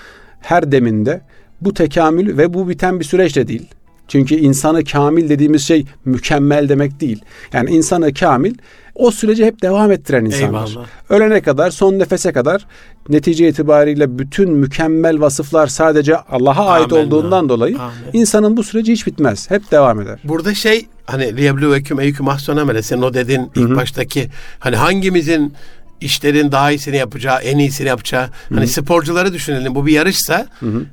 [0.41, 1.21] her deminde
[1.61, 3.69] bu tekamül ve bu biten bir süreç de değil.
[4.09, 7.23] Çünkü insanı kamil dediğimiz şey mükemmel demek değil.
[7.53, 8.55] Yani insanı kamil
[8.95, 10.69] o süreci hep devam ettiren insanlar.
[10.69, 10.87] Eyvallah.
[11.09, 12.67] Ölene kadar, son nefese kadar
[13.09, 17.95] netice itibariyle bütün mükemmel vasıflar sadece Allah'a ait olduğundan dolayı Amin.
[18.13, 19.51] insanın bu süreci hiç bitmez.
[19.51, 20.19] Hep devam eder.
[20.25, 25.55] Burada şey hani liyebluvekum eyküm ahsana amele senin o dedin ilk baştaki hani hangimizin
[26.01, 28.29] işlerin daha iyisini yapacağı, en iyisini yapacağı.
[28.55, 29.75] Hani sporcuları düşünelim.
[29.75, 30.47] Bu bir yarışsa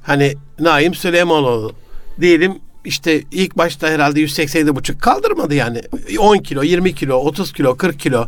[0.04, 1.74] hani Naim Süleymanoğlu
[2.22, 5.82] diyelim işte ilk başta herhalde 187 buçuk kaldırmadı yani.
[6.20, 8.26] 10 kilo, 20 kilo, 30 kilo, 40 kilo.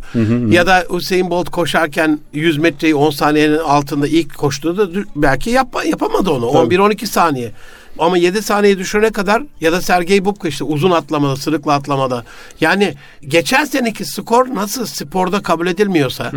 [0.52, 5.76] Ya da Usain Bolt koşarken 100 metreyi 10 saniyenin altında ilk koştuğunda dü- belki yap,
[5.86, 6.44] yapamadı onu.
[6.46, 7.52] 11-12 saniye.
[7.98, 12.24] Ama 7 saniye düşürene kadar ya da Sergey Bubka işte uzun atlamada, sırıkla atlamada.
[12.60, 12.94] Yani
[13.28, 16.32] geçen seneki skor nasıl sporda kabul edilmiyorsa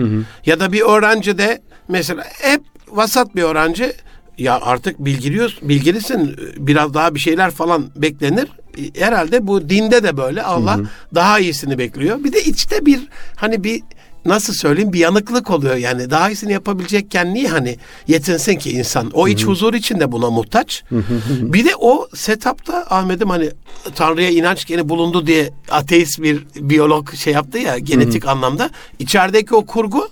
[0.45, 3.93] ya da bir öğrenci de mesela hep vasat bir öğrenci
[4.37, 6.35] ya artık bilgiliyorsun, bilgilisin.
[6.57, 8.47] Biraz daha bir şeyler falan beklenir.
[8.97, 10.43] Herhalde bu dinde de böyle.
[10.43, 10.79] Allah
[11.15, 12.23] daha iyisini bekliyor.
[12.23, 12.99] Bir de içte bir
[13.35, 13.81] hani bir
[14.25, 15.75] nasıl söyleyeyim bir yanıklık oluyor.
[15.75, 19.11] Yani daha iyisini yapabilecekken niye hani yetinsin ki insan?
[19.13, 20.83] O iç huzur için de buna muhtaç.
[21.41, 23.49] Bir de o setupta Ahmet'im hani
[23.95, 28.69] Tanrı'ya inanç gene bulundu diye ateist bir biyolog şey yaptı ya genetik anlamda.
[28.99, 30.09] İçerideki o kurgu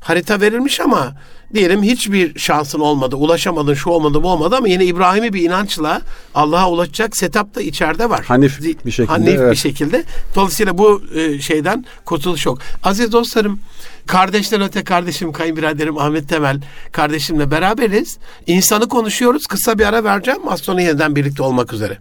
[0.00, 1.14] harita verilmiş ama
[1.54, 6.00] diyelim hiçbir şansın olmadı, ulaşamadın, şu olmadı, bu olmadı ama yine İbrahim'i bir inançla
[6.34, 8.24] Allah'a ulaşacak setup da içeride var.
[8.24, 9.12] Hanif bir şekilde.
[9.12, 9.52] Hanif evet.
[9.52, 10.04] bir şekilde.
[10.34, 12.58] Dolayısıyla bu e, şeyden kurtuluş yok.
[12.82, 13.60] Aziz dostlarım,
[14.06, 16.60] kardeşten öte kardeşim, kayınbiraderim Ahmet Temel
[16.92, 18.18] kardeşimle beraberiz.
[18.46, 19.46] İnsanı konuşuyoruz.
[19.46, 20.48] Kısa bir ara vereceğim.
[20.48, 21.98] Az sonra yeniden birlikte olmak üzere.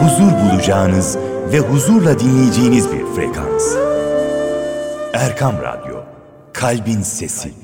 [0.00, 1.16] Huzur bulacağınız
[1.52, 3.74] ve huzurla dinleyeceğiniz bir frekans.
[5.12, 5.96] Erkam Radyo,
[6.52, 7.61] Kalbin Sesi.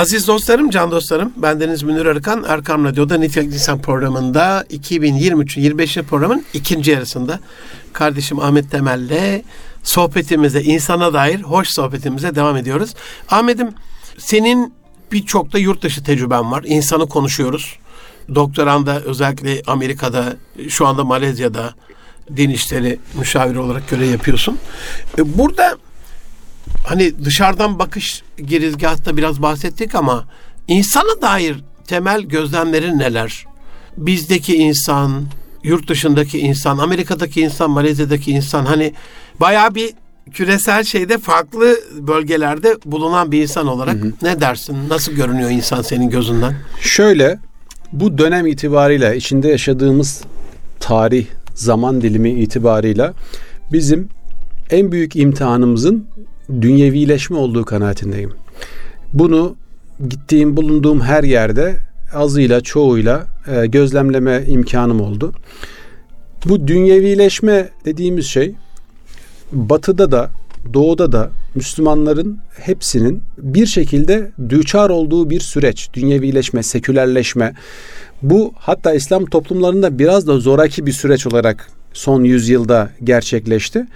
[0.00, 5.94] Aziz dostlarım, can dostlarım, bendeniz Münir Arıkan, Erkam Radyo'da Nitelik İnsan programında 2023'ün 25.
[5.96, 7.40] programın ikinci yarısında
[7.92, 9.42] kardeşim Ahmet Temel'le
[9.82, 12.94] sohbetimize, insana dair hoş sohbetimize devam ediyoruz.
[13.30, 13.68] Ahmet'im,
[14.18, 14.74] senin
[15.12, 16.64] birçok da yurt dışı tecrüben var.
[16.66, 17.78] İnsanı konuşuyoruz.
[18.34, 20.36] Doktoranda özellikle Amerika'da,
[20.68, 21.74] şu anda Malezya'da
[22.36, 24.58] din işleri müşaviri olarak görev yapıyorsun.
[25.18, 25.76] E, Burada
[26.86, 30.24] hani dışarıdan bakış girizgahta biraz bahsettik ama
[30.68, 31.56] insana dair
[31.86, 33.46] temel gözlemlerin neler?
[33.96, 35.24] Bizdeki insan,
[35.64, 38.94] yurt dışındaki insan, Amerika'daki insan, Malezya'daki insan hani
[39.40, 39.90] bayağı bir
[40.32, 44.76] küresel şeyde farklı bölgelerde bulunan bir insan olarak ne dersin?
[44.88, 46.54] Nasıl görünüyor insan senin gözünden?
[46.80, 47.38] Şöyle
[47.92, 50.22] bu dönem itibariyle içinde yaşadığımız
[50.80, 53.14] tarih zaman dilimi itibarıyla
[53.72, 54.08] bizim
[54.70, 56.06] en büyük imtihanımızın
[56.60, 58.32] dünyevileşme olduğu kanaatindeyim.
[59.12, 59.56] Bunu
[60.08, 61.76] gittiğim bulunduğum her yerde
[62.14, 65.32] azıyla çoğuyla e, gözlemleme imkanım oldu.
[66.46, 68.54] Bu dünyevileşme dediğimiz şey
[69.52, 70.30] batıda da
[70.74, 75.88] doğuda da Müslümanların hepsinin bir şekilde düçar olduğu bir süreç.
[75.94, 77.54] Dünyevileşme, sekülerleşme.
[78.22, 83.86] Bu hatta İslam toplumlarında biraz da zoraki bir süreç olarak son yüzyılda gerçekleşti.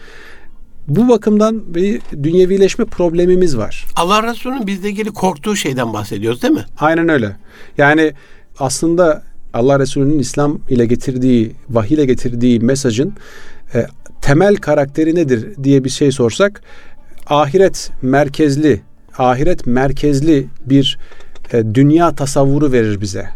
[0.88, 3.84] Bu bakımdan bir dünyevileşme problemimiz var.
[3.96, 6.64] Allah Resulü'nün bizle ilgili korktuğu şeyden bahsediyoruz değil mi?
[6.78, 7.36] Aynen öyle.
[7.78, 8.12] Yani
[8.58, 9.22] aslında
[9.54, 13.14] Allah Resulü'nün İslam ile getirdiği, vahiy ile getirdiği mesajın
[13.74, 13.86] e,
[14.22, 16.62] temel karakteri nedir diye bir şey sorsak
[17.26, 18.80] ahiret merkezli,
[19.18, 20.98] ahiret merkezli bir
[21.52, 23.28] e, dünya tasavvuru verir bize.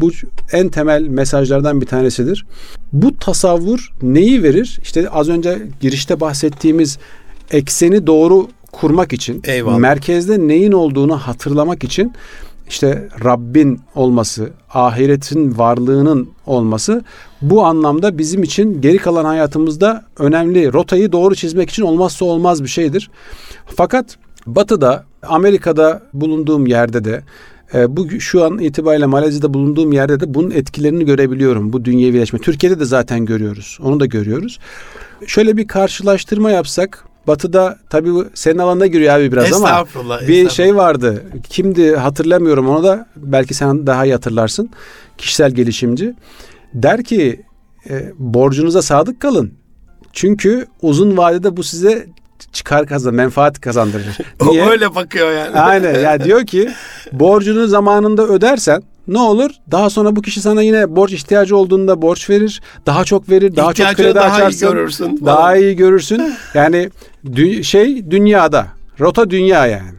[0.00, 0.10] Bu
[0.52, 2.46] en temel mesajlardan bir tanesidir.
[2.92, 4.78] Bu tasavvur neyi verir?
[4.82, 6.98] İşte az önce girişte bahsettiğimiz
[7.50, 9.78] ekseni doğru kurmak için, Eyvallah.
[9.78, 12.12] merkezde neyin olduğunu hatırlamak için
[12.68, 17.04] işte Rabbin olması, ahiretin varlığının olması
[17.42, 20.72] bu anlamda bizim için geri kalan hayatımızda önemli.
[20.72, 23.10] Rotayı doğru çizmek için olmazsa olmaz bir şeydir.
[23.66, 27.22] Fakat Batı'da, Amerika'da bulunduğum yerde de
[27.74, 31.72] e, bu şu an itibariyle Malezya'da bulunduğum yerde de bunun etkilerini görebiliyorum.
[31.72, 32.38] Bu dünyevileşme.
[32.38, 33.78] Türkiye'de de zaten görüyoruz.
[33.82, 34.58] Onu da görüyoruz.
[35.26, 40.50] Şöyle bir karşılaştırma yapsak Batı'da tabii senin alanına giriyor abi biraz ama Estağfurullah, bir estağfurullah.
[40.50, 41.22] şey vardı.
[41.48, 44.70] Kimdi hatırlamıyorum onu da belki sen daha iyi hatırlarsın.
[45.18, 46.14] Kişisel gelişimci.
[46.74, 47.42] Der ki
[47.90, 49.52] e, borcunuza sadık kalın.
[50.12, 52.06] Çünkü uzun vadede bu size
[52.52, 54.18] çıkar kazan, menfaat kazandırır.
[54.42, 54.62] Niye?
[54.64, 55.60] O öyle bakıyor yani.
[55.60, 56.70] Aynen ya diyor ki
[57.12, 59.50] borcunu zamanında ödersen ne olur?
[59.70, 62.60] Daha sonra bu kişi sana yine borç ihtiyacı olduğunda borç verir.
[62.86, 63.56] Daha çok verir.
[63.56, 64.68] Daha çok İhtiyacını kredi daha iyi açarsın.
[64.70, 65.36] görürsün falan.
[65.36, 66.34] Daha iyi görürsün.
[66.54, 66.90] Yani
[67.26, 68.66] dü- şey dünyada.
[69.00, 69.92] Rota dünya yani.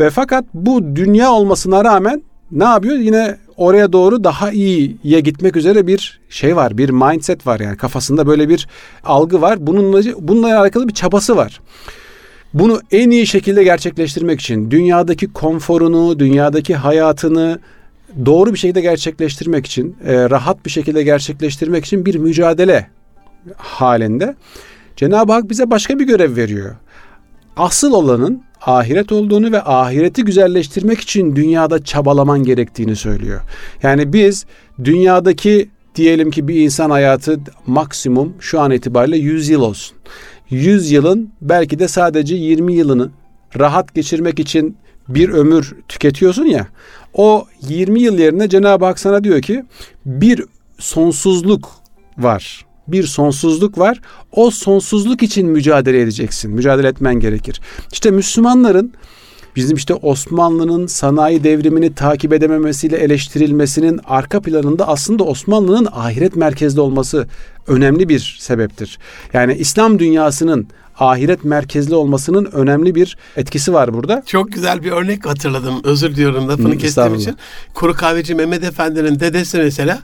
[0.00, 2.96] Ve fakat bu dünya olmasına rağmen ne yapıyor?
[2.96, 6.78] Yine oraya doğru daha iyiye gitmek üzere bir şey var.
[6.78, 8.68] Bir mindset var yani kafasında böyle bir
[9.04, 9.66] algı var.
[9.66, 11.60] Bununla bununla alakalı bir çabası var.
[12.54, 17.58] Bunu en iyi şekilde gerçekleştirmek için dünyadaki konforunu, dünyadaki hayatını
[18.26, 22.86] doğru bir şekilde gerçekleştirmek için, e, rahat bir şekilde gerçekleştirmek için bir mücadele
[23.56, 24.34] halinde
[24.96, 26.76] Cenab-ı Hak bize başka bir görev veriyor.
[27.56, 33.40] Asıl olanın ahiret olduğunu ve ahireti güzelleştirmek için dünyada çabalaman gerektiğini söylüyor.
[33.82, 34.46] Yani biz
[34.84, 39.96] dünyadaki diyelim ki bir insan hayatı maksimum şu an itibariyle 100 yıl olsun.
[40.50, 43.10] 100 yılın belki de sadece 20 yılını
[43.58, 44.76] rahat geçirmek için
[45.08, 46.66] bir ömür tüketiyorsun ya.
[47.14, 49.64] O 20 yıl yerine Cenab-ı Hak sana diyor ki
[50.06, 50.44] bir
[50.78, 51.70] sonsuzluk
[52.18, 52.66] var.
[52.92, 54.00] Bir sonsuzluk var.
[54.32, 56.50] O sonsuzluk için mücadele edeceksin.
[56.50, 57.60] Mücadele etmen gerekir.
[57.92, 58.92] İşte Müslümanların
[59.56, 67.28] bizim işte Osmanlı'nın sanayi devrimini takip edememesiyle eleştirilmesinin arka planında aslında Osmanlı'nın ahiret merkezli olması
[67.66, 68.98] önemli bir sebeptir.
[69.32, 70.66] Yani İslam dünyasının
[70.98, 74.22] ahiret merkezli olmasının önemli bir etkisi var burada.
[74.26, 75.80] Çok güzel bir örnek hatırladım.
[75.84, 77.36] Özür diliyorum lafını Hı, kestiğim için.
[77.74, 79.98] Kuru kahveci Mehmet Efendi'nin dedesi mesela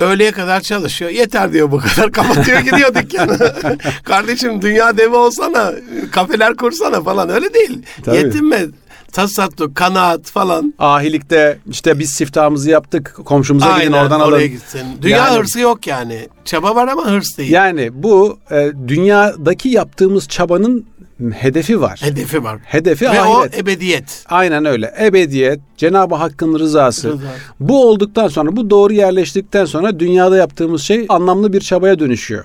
[0.00, 1.10] Öğleye kadar çalışıyor.
[1.10, 2.12] Yeter diyor bu kadar.
[2.12, 3.38] Kapatıyor gidiyor dükkanı.
[4.04, 5.72] Kardeşim dünya devi olsana.
[6.12, 7.28] Kafeler kursana falan.
[7.28, 7.82] Öyle değil.
[8.04, 8.16] Tabii.
[8.16, 8.66] Yetinme.
[9.12, 10.74] Tasadduk, kanaat falan.
[10.78, 13.16] Ahilikte işte biz siftahımızı yaptık.
[13.24, 14.48] Komşumuza gidin oradan oraya alın.
[14.50, 14.80] gitsin.
[15.02, 16.28] Dünya Yani- hırsı yok yani.
[16.44, 17.50] Çaba var ama hırs değil.
[17.52, 20.86] Yani bu e, dünyadaki yaptığımız çabanın
[21.32, 22.00] hedefi var.
[22.02, 22.60] Hedefi var.
[22.64, 23.54] Hedefi Ve ahiret.
[23.54, 24.24] o ebediyet.
[24.28, 24.94] Aynen öyle.
[25.00, 27.08] Ebediyet, Cenab-ı Hakk'ın rızası.
[27.08, 27.26] Rıza.
[27.60, 32.44] Bu olduktan sonra, bu doğru yerleştikten sonra dünyada yaptığımız şey anlamlı bir çabaya dönüşüyor.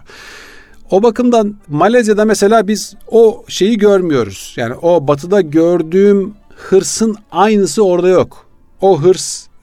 [0.92, 4.54] O bakımdan Malezya'da mesela biz o şeyi görmüyoruz.
[4.58, 8.46] Yani o batıda gördüğüm hırsın aynısı orada yok.
[8.82, 9.02] O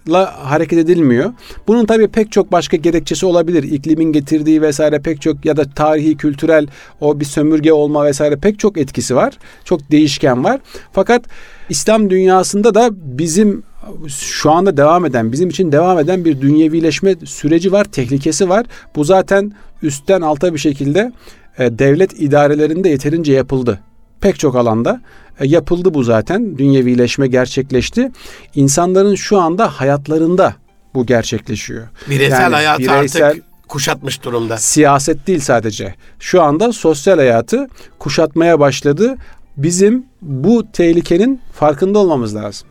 [0.06, 1.32] hırsla hareket edilmiyor.
[1.68, 3.62] Bunun tabii pek çok başka gerekçesi olabilir.
[3.62, 6.66] İklimin getirdiği vesaire pek çok ya da tarihi, kültürel
[7.00, 9.38] o bir sömürge olma vesaire pek çok etkisi var.
[9.64, 10.60] Çok değişken var.
[10.92, 11.24] Fakat
[11.68, 13.62] İslam dünyasında da bizim
[14.08, 18.66] şu anda devam eden, bizim için devam eden bir dünyevileşme süreci var, tehlikesi var.
[18.96, 21.12] Bu zaten üstten alta bir şekilde
[21.58, 23.80] e, devlet idarelerinde yeterince yapıldı.
[24.20, 25.00] Pek çok alanda
[25.40, 26.58] e, yapıldı bu zaten.
[26.58, 28.10] Dünyevileşme gerçekleşti.
[28.54, 30.54] İnsanların şu anda hayatlarında
[30.94, 31.88] bu gerçekleşiyor.
[32.10, 34.56] Bireysel Yani hayatı bireysel- artık kuşatmış durumda.
[34.56, 35.94] Siyaset değil sadece.
[36.20, 39.16] Şu anda sosyal hayatı kuşatmaya başladı.
[39.56, 42.68] Bizim bu tehlikenin farkında olmamız lazım.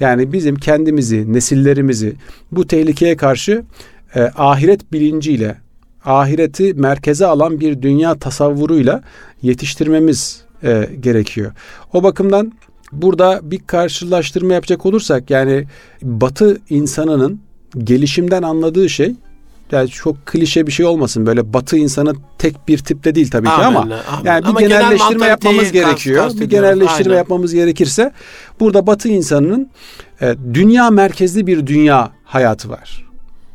[0.00, 2.14] Yani bizim kendimizi, nesillerimizi
[2.52, 3.64] bu tehlikeye karşı
[4.14, 5.56] e, ahiret bilinciyle,
[6.04, 9.02] ahireti merkeze alan bir dünya tasavvuruyla
[9.42, 11.52] yetiştirmemiz e, gerekiyor.
[11.92, 12.52] O bakımdan
[12.92, 15.64] burada bir karşılaştırma yapacak olursak yani
[16.02, 17.40] Batı insanının
[17.84, 19.14] gelişimden anladığı şey
[19.72, 23.52] yani çok klişe bir şey olmasın böyle batı insanı tek bir tipte değil tabii ki
[23.52, 23.94] ama amin.
[24.24, 26.30] yani bir Ama genel genelleştirme mantaliteyi yapmamız kast- gerekiyor.
[26.40, 27.16] Bir genelleştirme aynen.
[27.16, 28.12] yapmamız gerekirse
[28.60, 29.70] burada batı insanının
[30.20, 33.06] e, dünya merkezli bir dünya hayatı var.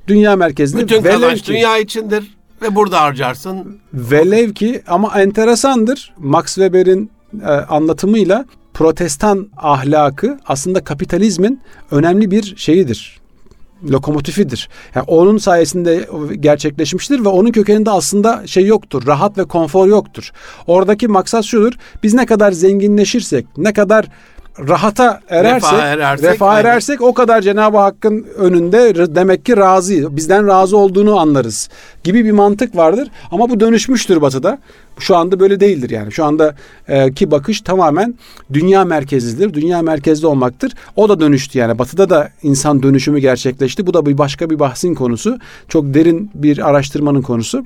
[0.07, 3.79] Dünya merkezli Bütün kazanç dünya içindir ve burada harcarsın.
[3.93, 13.17] velev ki ama enteresandır Max Weber'in e, anlatımıyla protestan ahlakı aslında kapitalizmin önemli bir şeyidir
[13.91, 14.69] lokomotifidir.
[14.95, 19.07] Yani onun sayesinde gerçekleşmiştir ve onun kökeninde aslında şey yoktur.
[19.07, 20.31] Rahat ve konfor yoktur.
[20.67, 21.73] Oradaki maksat şudur.
[22.03, 24.05] Biz ne kadar zenginleşirsek, ne kadar
[24.59, 26.69] rahata erersek, Refaha erersek, refaha aynen.
[26.69, 31.69] erersek o kadar Cenab-ı Hakk'ın önünde demek ki razı, bizden razı olduğunu anlarız
[32.03, 33.07] gibi bir mantık vardır.
[33.31, 34.59] Ama bu dönüşmüştür batıda.
[34.99, 36.11] Şu anda böyle değildir yani.
[36.11, 36.55] Şu anda
[36.87, 38.15] e, ki bakış tamamen
[38.53, 39.53] dünya merkezlidir.
[39.53, 40.73] Dünya merkezli olmaktır.
[40.95, 41.79] O da dönüştü yani.
[41.79, 43.87] Batıda da insan dönüşümü gerçekleşti.
[43.87, 45.39] Bu da bir başka bir bahsin konusu.
[45.67, 47.65] Çok derin bir araştırmanın konusu.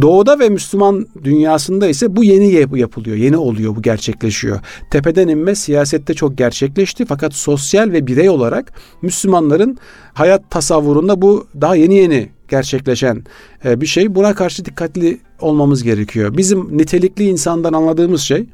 [0.00, 4.60] Doğuda ve Müslüman dünyasında ise bu yeni yap- yapılıyor, yeni oluyor, bu gerçekleşiyor.
[4.90, 9.78] Tepeden inme siyasette çok gerçekleşti fakat sosyal ve birey olarak Müslümanların
[10.14, 13.24] hayat tasavvurunda bu daha yeni yeni gerçekleşen
[13.64, 14.14] e, bir şey.
[14.14, 16.36] Buna karşı dikkatli olmamız gerekiyor.
[16.36, 18.46] Bizim nitelikli insandan anladığımız şey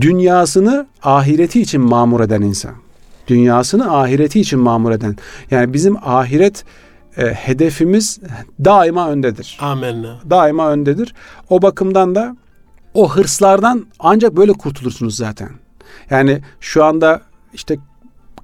[0.00, 2.72] dünyasını ahireti için mamur eden insan.
[3.28, 5.16] Dünyasını ahireti için mamur eden.
[5.50, 6.64] Yani bizim ahiret
[7.16, 8.20] e, hedefimiz
[8.64, 10.20] daima öndedir Amenna.
[10.30, 11.14] daima öndedir.
[11.50, 12.36] O bakımdan da
[12.94, 15.48] o hırslardan ancak böyle kurtulursunuz zaten.
[16.10, 17.78] Yani şu anda işte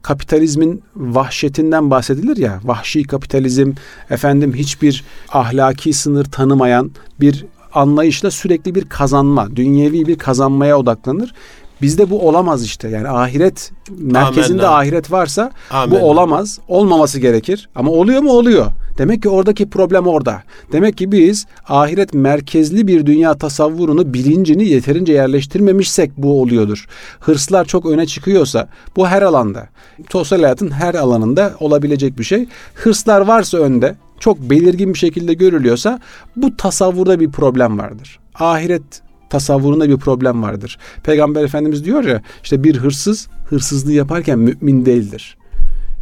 [0.02, 2.60] kapitalizmin vahşetinden bahsedilir ya.
[2.64, 3.72] Vahşi kapitalizm
[4.10, 11.34] efendim hiçbir ahlaki sınır tanımayan bir anlayışla sürekli bir kazanma, dünyevi bir kazanmaya odaklanır.
[11.82, 12.88] Bizde bu olamaz işte.
[12.88, 14.78] Yani ahiret merkezinde Amenna.
[14.78, 16.00] ahiret varsa Amenna.
[16.00, 16.58] bu olamaz.
[16.68, 17.68] Olmaması gerekir.
[17.74, 18.30] Ama oluyor mu?
[18.30, 18.66] Oluyor.
[18.98, 20.42] Demek ki oradaki problem orada.
[20.72, 26.86] Demek ki biz ahiret merkezli bir dünya tasavvurunu, bilincini yeterince yerleştirmemişsek bu oluyordur.
[27.20, 29.68] Hırslar çok öne çıkıyorsa bu her alanda.
[30.12, 32.48] Sosyal hayatın her alanında olabilecek bir şey.
[32.74, 36.00] Hırslar varsa önde, çok belirgin bir şekilde görülüyorsa
[36.36, 38.18] bu tasavvurda bir problem vardır.
[38.34, 38.82] Ahiret
[39.30, 40.78] tasavvurunda bir problem vardır.
[41.02, 45.36] Peygamber Efendimiz diyor ya işte bir hırsız hırsızlığı yaparken mümin değildir.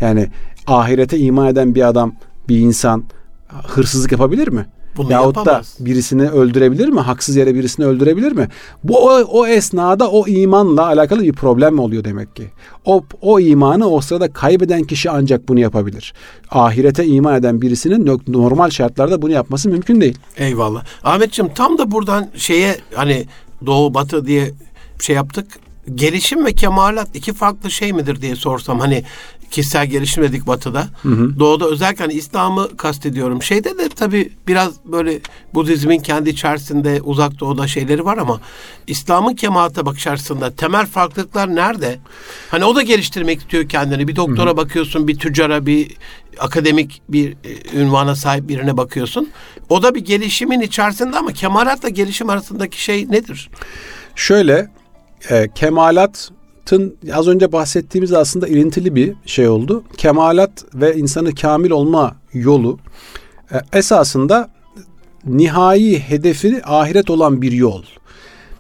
[0.01, 0.31] Yani
[0.67, 2.15] ahirete iman eden bir adam,
[2.49, 3.05] bir insan
[3.49, 4.67] hırsızlık yapabilir mi?
[4.97, 5.77] Bunu Yahut da yapamaz.
[5.81, 7.01] birisini öldürebilir mi?
[7.01, 8.49] Haksız yere birisini öldürebilir mi?
[8.85, 12.51] Bu o, o esnada o imanla alakalı bir problem oluyor demek ki.
[12.85, 16.15] O, o imanı o sırada kaybeden kişi ancak bunu yapabilir.
[16.51, 20.19] Ahirete iman eden birisinin no- normal şartlarda bunu yapması mümkün değil.
[20.37, 20.85] Eyvallah.
[21.05, 23.27] Ahmetciğim tam da buradan şeye hani
[23.67, 24.51] doğu batı diye
[25.01, 25.47] şey yaptık.
[25.95, 29.05] Gelişim ve kemalat iki farklı şey midir diye sorsam hani
[29.51, 30.89] kişisel gelişim dedik batıda.
[31.39, 33.43] Doğuda özellikle hani İslam'ı kastediyorum.
[33.43, 35.21] Şeyde de tabii biraz böyle
[35.55, 38.41] Budizmin kendi içerisinde uzak doğuda şeyleri var ama
[38.87, 41.99] İslam'ın kemalata bakış açısında temel farklılıklar nerede?
[42.51, 44.09] Hani o da geliştirmek istiyor kendini.
[44.09, 45.97] Bir doktora bakıyorsun, bir tüccara, bir
[46.39, 49.31] akademik bir e, ünvana sahip birine bakıyorsun.
[49.69, 53.51] O da bir gelişimin içerisinde ama kemalatla gelişim arasındaki şey nedir?
[54.17, 54.71] Şöyle
[55.31, 59.85] e, kemalatın az önce bahsettiğimiz aslında ilintili bir şey oldu.
[59.97, 62.79] Kemalat ve insanı kamil olma yolu
[63.53, 64.49] e, esasında
[65.27, 67.83] nihai hedefi ahiret olan bir yol.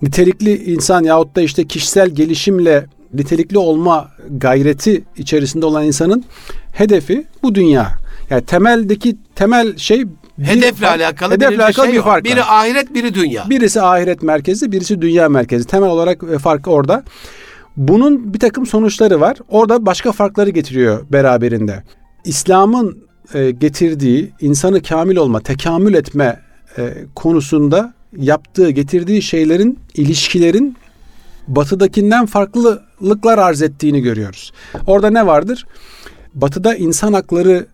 [0.02, 6.24] Nitelikli insan yahut da işte kişisel gelişimle nitelikli olma gayreti içerisinde olan insanın
[6.72, 7.98] hedefi bu dünya.
[8.30, 10.04] Yani temeldeki temel şey
[10.42, 12.02] Hedefle fark- alakalı, hedefle alakalı şey bir o.
[12.02, 12.46] fark Biri var.
[12.48, 13.50] ahiret, biri dünya.
[13.50, 15.66] Birisi ahiret merkezi, birisi dünya merkezi.
[15.66, 17.04] Temel olarak e, farkı orada.
[17.76, 19.36] Bunun bir takım sonuçları var.
[19.48, 21.82] Orada başka farkları getiriyor beraberinde.
[22.24, 22.98] İslam'ın
[23.34, 26.40] e, getirdiği insanı kamil olma, tekamül etme
[26.78, 30.76] e, konusunda yaptığı, getirdiği şeylerin, ilişkilerin
[31.48, 34.52] batıdakinden farklılıklar arz ettiğini görüyoruz.
[34.86, 35.66] Orada ne vardır?
[36.34, 37.66] Batıda insan hakları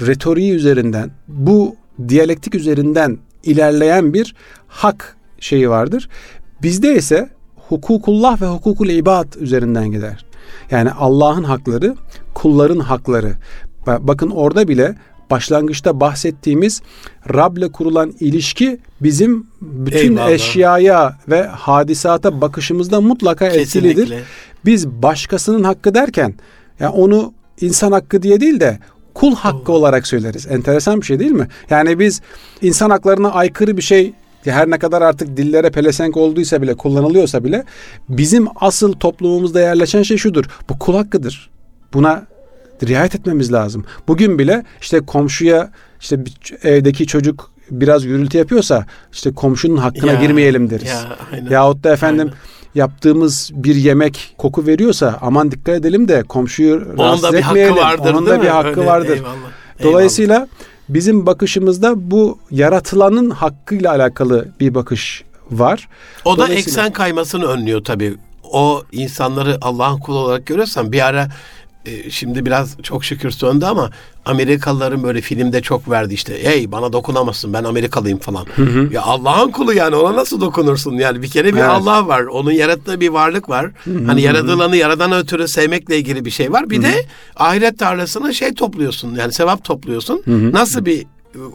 [0.00, 1.76] retoriği üzerinden, bu
[2.08, 4.34] diyalektik üzerinden ilerleyen bir
[4.68, 6.08] hak şeyi vardır.
[6.62, 7.28] Bizde ise
[7.68, 10.24] hukukullah ve hukukul ibad üzerinden gider.
[10.70, 11.94] Yani Allah'ın hakları,
[12.34, 13.32] kulların hakları.
[13.86, 14.94] Ba- Bakın orada bile
[15.30, 16.82] başlangıçta bahsettiğimiz
[17.34, 20.30] Rab'le kurulan ilişki bizim bütün Eyvallah.
[20.30, 24.14] eşyaya ve hadisata bakışımızda mutlaka etkilidir.
[24.64, 26.34] Biz başkasının hakkı derken
[26.80, 28.78] ya onu insan hakkı diye değil de
[29.18, 30.46] kul hakkı olarak söyleriz.
[30.46, 31.48] Enteresan bir şey değil mi?
[31.70, 32.20] Yani biz
[32.62, 34.12] insan haklarına aykırı bir şey
[34.44, 37.64] her ne kadar artık dillere pelesenk olduysa bile kullanılıyorsa bile
[38.08, 40.44] bizim asıl toplumumuzda yerleşen şey şudur.
[40.68, 41.50] Bu kul hakkıdır.
[41.94, 42.26] Buna
[42.86, 43.84] riayet etmemiz lazım.
[44.08, 46.20] Bugün bile işte komşuya işte
[46.62, 50.88] evdeki çocuk biraz gürültü yapıyorsa işte komşunun hakkına Ya, girmeyelim deriz.
[50.88, 51.50] ya, aynen.
[51.50, 52.38] Yahut da efendim Aynen.
[52.74, 57.74] Yaptığımız bir yemek koku veriyorsa aman dikkat edelim de komşuyu Onun rahatsız da bir etmeyelim.
[57.76, 59.16] hakkı vardır Onun da bir hakkı Öyle, vardır.
[59.16, 59.34] eyvallah,
[59.82, 60.48] Dolayısıyla
[60.88, 65.88] bizim bakışımızda bu yaratılanın hakkıyla alakalı bir bakış var.
[66.24, 68.14] O da eksen kaymasını önlüyor tabii.
[68.52, 71.28] O insanları Allah'ın kulu olarak görüyorsan bir ara
[71.86, 73.90] e, şimdi biraz çok şükür söndü ama
[74.24, 76.44] Amerikalıların böyle filmde çok verdi işte.
[76.44, 78.46] Hey bana dokunamazsın ben Amerikalıyım falan.
[78.92, 80.94] Ya Allah'ın kulu yani ona nasıl dokunursun?
[80.94, 81.68] Yani bir kere bir Evet.
[81.70, 82.22] Allah var.
[82.22, 83.70] Onun yarattığı bir varlık var.
[84.06, 86.70] Hani yaratılanı yaradan ötürü sevmekle ilgili bir şey var.
[86.70, 87.06] Bir de
[87.36, 89.14] ahiret tarlasına şey topluyorsun.
[89.14, 90.22] Yani sevap topluyorsun.
[90.52, 91.06] Nasıl bir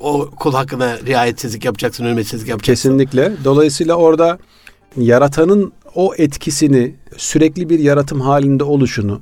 [0.02, 2.90] o kul hakkına riayetsizlik yapacaksın, hürmetsizlik yapacaksın.
[2.90, 3.34] Kesinlikle.
[3.44, 4.38] Dolayısıyla orada
[4.98, 9.22] yaratanın o etkisini sürekli bir yaratım halinde oluşunu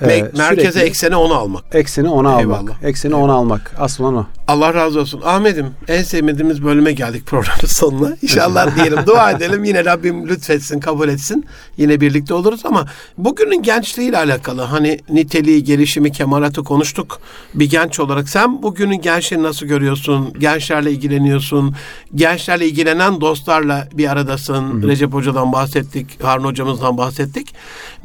[0.00, 1.64] Me- e, merkeze sürekli eksene onu almak.
[1.72, 2.58] ekseni ona Eyvallah.
[2.58, 2.76] almak.
[2.82, 3.74] Ekseni ona almak.
[3.78, 4.26] Asıl ona.
[4.48, 5.20] Allah razı olsun.
[5.24, 8.16] Ahmet'im en sevmediğimiz bölüme geldik programın sonuna.
[8.22, 9.64] İnşallah diyelim dua edelim.
[9.64, 11.46] Yine Rabbim lütfetsin, kabul etsin.
[11.76, 12.86] Yine birlikte oluruz ama
[13.18, 17.18] bugünün gençliğiyle alakalı hani niteliği, gelişimi, kemalatı konuştuk.
[17.54, 20.32] Bir genç olarak sen bugünün gençliğini nasıl görüyorsun?
[20.38, 21.74] Gençlerle ilgileniyorsun.
[22.14, 24.82] Gençlerle ilgilenen dostlarla bir aradasın.
[24.88, 27.54] Recep Hoca'dan bahsettik, Harun Hocamızdan bahsettik.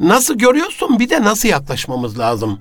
[0.00, 0.98] Nasıl görüyorsun?
[0.98, 1.48] Bir de nasıl
[1.86, 2.58] yaklaşmamız lazım?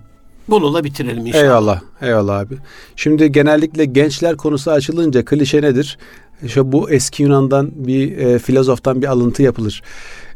[0.48, 1.44] Bunu da bitirelim inşallah.
[1.44, 1.82] Eyvallah.
[2.02, 2.56] Eyvallah abi.
[2.96, 5.98] Şimdi genellikle gençler konusu açılınca klişe nedir?
[6.44, 9.82] İşte bu eski Yunan'dan bir e, filozoftan bir alıntı yapılır.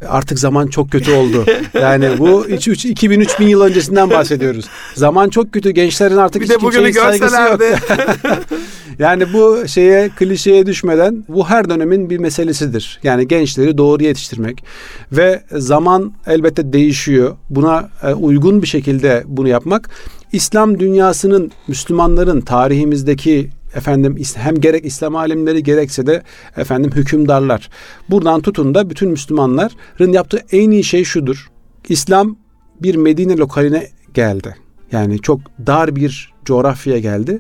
[0.08, 1.46] Artık zaman çok kötü oldu.
[1.82, 4.66] Yani bu 2000-3000 yıl öncesinden bahsediyoruz.
[4.96, 5.72] Zaman çok kötü.
[5.72, 7.62] Gençlerin artık Bir hiç de bugünü saygısı yok.
[9.00, 13.00] Yani bu şeye klişeye düşmeden bu her dönemin bir meselesidir.
[13.04, 14.64] Yani gençleri doğru yetiştirmek
[15.12, 17.38] ve zaman elbette değişiyor.
[17.50, 19.90] Buna e, uygun bir şekilde bunu yapmak
[20.32, 26.24] İslam dünyasının Müslümanların tarihimizdeki efendim hem gerek İslam alimleri gerekse de
[26.58, 27.70] efendim hükümdarlar.
[28.10, 31.48] Buradan tutun da bütün Müslümanların yaptığı en iyi şey şudur.
[31.90, 32.38] İslam
[32.82, 34.56] bir Medine lokaline geldi.
[34.92, 37.40] Yani çok dar bir coğrafyaya geldi.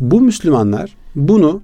[0.00, 1.62] Bu Müslümanlar bunu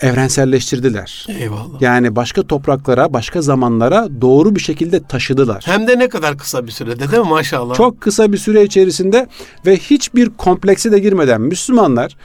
[0.00, 1.26] evrenselleştirdiler.
[1.28, 1.80] Eyvallah.
[1.82, 5.62] Yani başka topraklara, başka zamanlara doğru bir şekilde taşıdılar.
[5.66, 7.74] Hem de ne kadar kısa bir sürede değil mi maşallah?
[7.74, 9.26] Çok kısa bir süre içerisinde
[9.66, 12.16] ve hiçbir komplekse de girmeden Müslümanlar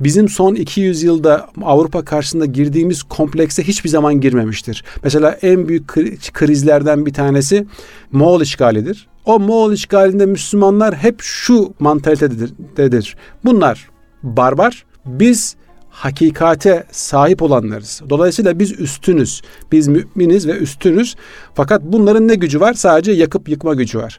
[0.00, 4.84] bizim son 200 yılda Avrupa karşısında girdiğimiz komplekse hiçbir zaman girmemiştir.
[5.04, 7.66] Mesela en büyük kri- krizlerden bir tanesi
[8.12, 9.06] Moğol işgalidir.
[9.24, 13.16] O Moğol işgalinde Müslümanlar hep şu mantalitededir.
[13.44, 13.88] Bunlar
[14.22, 14.84] barbar.
[15.06, 15.56] Biz
[15.90, 18.02] hakikate sahip olanlarız.
[18.10, 19.42] Dolayısıyla biz üstünüz.
[19.72, 21.16] Biz müminiz ve üstünüz.
[21.54, 22.74] Fakat bunların ne gücü var?
[22.74, 24.18] Sadece yakıp yıkma gücü var.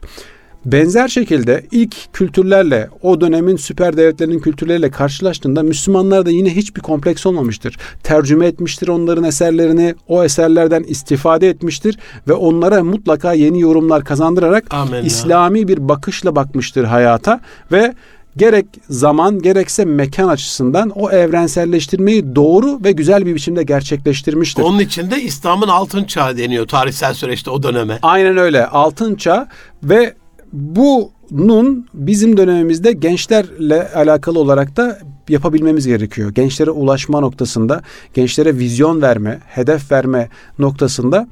[0.64, 7.26] Benzer şekilde ilk kültürlerle, o dönemin süper devletlerinin kültürleriyle karşılaştığında Müslümanlar da yine hiçbir kompleks
[7.26, 7.78] olmamıştır.
[8.02, 11.98] Tercüme etmiştir onların eserlerini, o eserlerden istifade etmiştir
[12.28, 15.06] ve onlara mutlaka yeni yorumlar kazandırarak Amenna.
[15.06, 17.40] İslami bir bakışla bakmıştır hayata
[17.72, 17.94] ve
[18.36, 24.62] gerek zaman gerekse mekan açısından o evrenselleştirmeyi doğru ve güzel bir biçimde gerçekleştirmiştir.
[24.62, 27.98] Onun için de İslam'ın altın çağı deniyor tarihsel süreçte o döneme.
[28.02, 28.66] Aynen öyle.
[28.66, 29.48] Altın çağ
[29.82, 30.14] ve
[30.52, 36.30] bunun bizim dönemimizde gençlerle alakalı olarak da yapabilmemiz gerekiyor.
[36.30, 37.82] Gençlere ulaşma noktasında,
[38.14, 40.28] gençlere vizyon verme, hedef verme
[40.58, 41.28] noktasında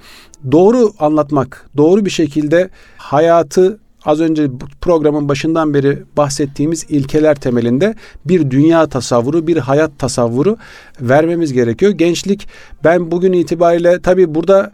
[0.52, 3.78] doğru anlatmak, doğru bir şekilde hayatı
[4.08, 4.48] az önce
[4.80, 7.94] programın başından beri bahsettiğimiz ilkeler temelinde
[8.24, 10.56] bir dünya tasavvuru, bir hayat tasavvuru
[11.00, 11.92] vermemiz gerekiyor.
[11.92, 12.48] Gençlik
[12.84, 14.72] ben bugün itibariyle tabii burada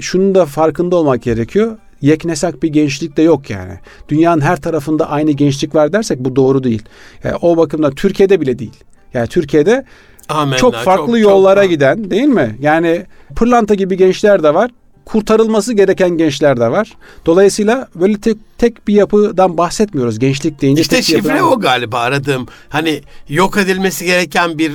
[0.00, 3.72] şunun da farkında olmak gerekiyor yeknesak bir gençlik de yok yani.
[4.08, 6.82] Dünyanın her tarafında aynı gençlik var dersek bu doğru değil.
[7.24, 8.84] Yani o bakımdan Türkiye'de bile değil.
[9.14, 9.84] Yani Türkiye'de
[10.28, 12.56] Amenna, çok farklı çok, yollara çok, giden değil mi?
[12.60, 13.06] Yani
[13.36, 14.70] pırlanta gibi gençler de var.
[15.04, 16.92] Kurtarılması gereken gençler de var.
[17.26, 20.18] Dolayısıyla böyle tek, tek bir yapıdan bahsetmiyoruz.
[20.18, 22.46] Gençlik deyince İşte tek şifre o galiba aradığım.
[22.68, 24.72] Hani yok edilmesi gereken bir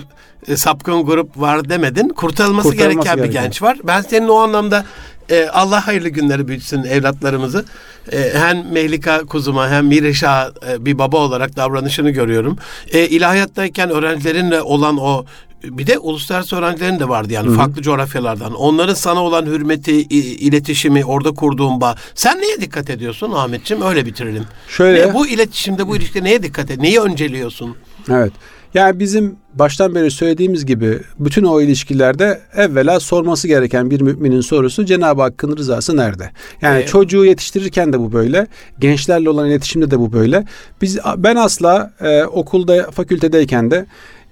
[0.48, 2.10] e, sapkın grup var demedin.
[2.10, 3.78] Kurtarılması, Kurtarılması gereken, gereken bir genç var.
[3.84, 4.86] Ben senin o anlamda
[5.30, 7.66] e, Allah hayırlı günleri büyütsün evlatlarımızı.
[8.12, 12.58] E, hem Mehlika kuzuma hem Mireşa e, bir baba olarak davranışını görüyorum.
[12.92, 15.26] E, ilahiyattayken öğrencilerinle olan o
[15.64, 17.56] bir de uluslararası öğrencilerin de vardı yani Hı-hı.
[17.56, 18.54] farklı coğrafyalardan.
[18.54, 21.96] Onların sana olan hürmeti, iletişimi, orada kurduğun bağ.
[22.16, 23.84] Sen neye dikkat ediyorsun Ahmetciğim?
[23.84, 24.46] Öyle bitirelim.
[24.68, 25.08] Şöyle.
[25.08, 26.80] Ne, bu iletişimde, bu ilişkide neye dikkat et?
[26.80, 27.76] Neyi önceliyorsun?
[28.10, 28.34] Evet.
[28.74, 34.86] Yani bizim baştan beri söylediğimiz gibi bütün o ilişkilerde evvela sorması gereken bir müminin sorusu
[34.86, 36.32] Cenab-ı Hakk'ın rızası nerede?
[36.62, 38.48] Yani ee, çocuğu yetiştirirken de bu böyle,
[38.80, 40.46] gençlerle olan iletişimde de bu böyle.
[40.82, 43.86] Biz ben asla e, okulda, fakültedeyken de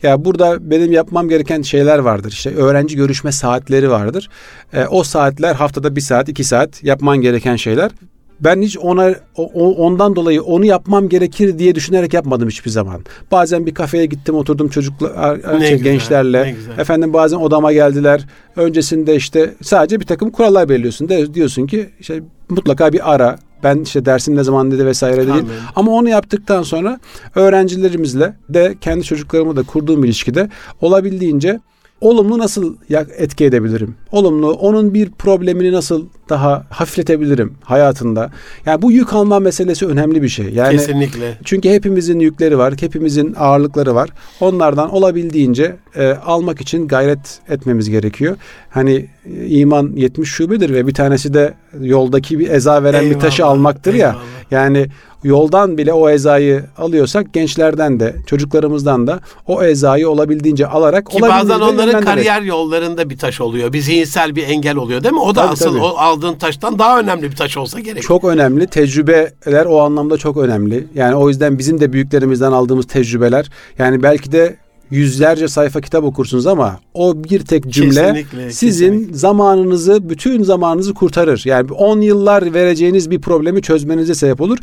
[0.04, 2.32] ya burada benim yapmam gereken şeyler vardır.
[2.32, 4.30] İşte öğrenci görüşme saatleri vardır.
[4.74, 7.92] E, o saatler haftada bir saat, iki saat yapman gereken şeyler
[8.40, 9.16] ben hiç ona
[9.56, 13.02] ondan dolayı onu yapmam gerekir diye düşünerek yapmadım hiçbir zaman.
[13.32, 16.56] Bazen bir kafeye gittim oturdum çocuklar şey, güzel, gençlerle.
[16.78, 18.26] Efendim bazen odama geldiler.
[18.56, 21.10] Öncesinde işte sadece bir takım kurallar belirliyorsun.
[21.10, 23.40] De, diyorsun ki işte mutlaka bir ara.
[23.64, 25.30] Ben işte dersim ne zaman dedi vesaire değil.
[25.30, 25.52] Amin.
[25.76, 27.00] Ama onu yaptıktan sonra
[27.36, 30.50] öğrencilerimizle de kendi çocuklarımla da kurduğum ilişkide
[30.82, 31.60] olabildiğince
[32.02, 32.76] olumlu nasıl
[33.18, 33.96] etki edebilirim?
[34.12, 38.32] Olumlu onun bir problemini nasıl daha hafifletebilirim hayatında?
[38.66, 40.50] Yani bu yük alma meselesi önemli bir şey.
[40.50, 41.38] Yani Kesinlikle.
[41.44, 44.10] Çünkü hepimizin yükleri var, hepimizin ağırlıkları var.
[44.40, 48.36] Onlardan olabildiğince e, almak için gayret etmemiz gerekiyor.
[48.70, 53.20] Hani e, iman 70 şubedir ve bir tanesi de yoldaki bir eza veren eyvallah, bir
[53.20, 54.14] taşı almaktır eyvallah.
[54.52, 54.60] ya.
[54.62, 54.88] Yani
[55.24, 61.60] yoldan bile o ezayı alıyorsak gençlerden de çocuklarımızdan da o ezayı olabildiğince alarak Ki bazen
[61.60, 63.74] onların kariyer yollarında bir taş oluyor.
[63.74, 65.20] Bir zihinsel bir engel oluyor değil mi?
[65.20, 65.80] O da tabii, asıl tabii.
[65.80, 68.04] o aldığın taştan daha önemli bir taş olsa gerek.
[68.04, 68.68] Çok önemli.
[68.68, 70.88] Tecrübeler o anlamda çok önemli.
[70.96, 74.58] Yani o yüzden bizim de büyüklerimizden aldığımız tecrübeler yani belki de
[74.92, 79.18] yüzlerce sayfa kitap okursunuz ama o bir tek cümle kesinlikle, sizin kesinlikle.
[79.18, 81.42] zamanınızı, bütün zamanınızı kurtarır.
[81.46, 84.58] Yani 10 yıllar vereceğiniz bir problemi çözmenize sebep olur.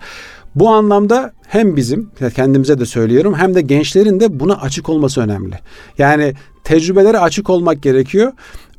[0.54, 5.58] Bu anlamda hem bizim kendimize de söylüyorum hem de gençlerin de buna açık olması önemli.
[5.98, 8.32] Yani tecrübelere açık olmak gerekiyor.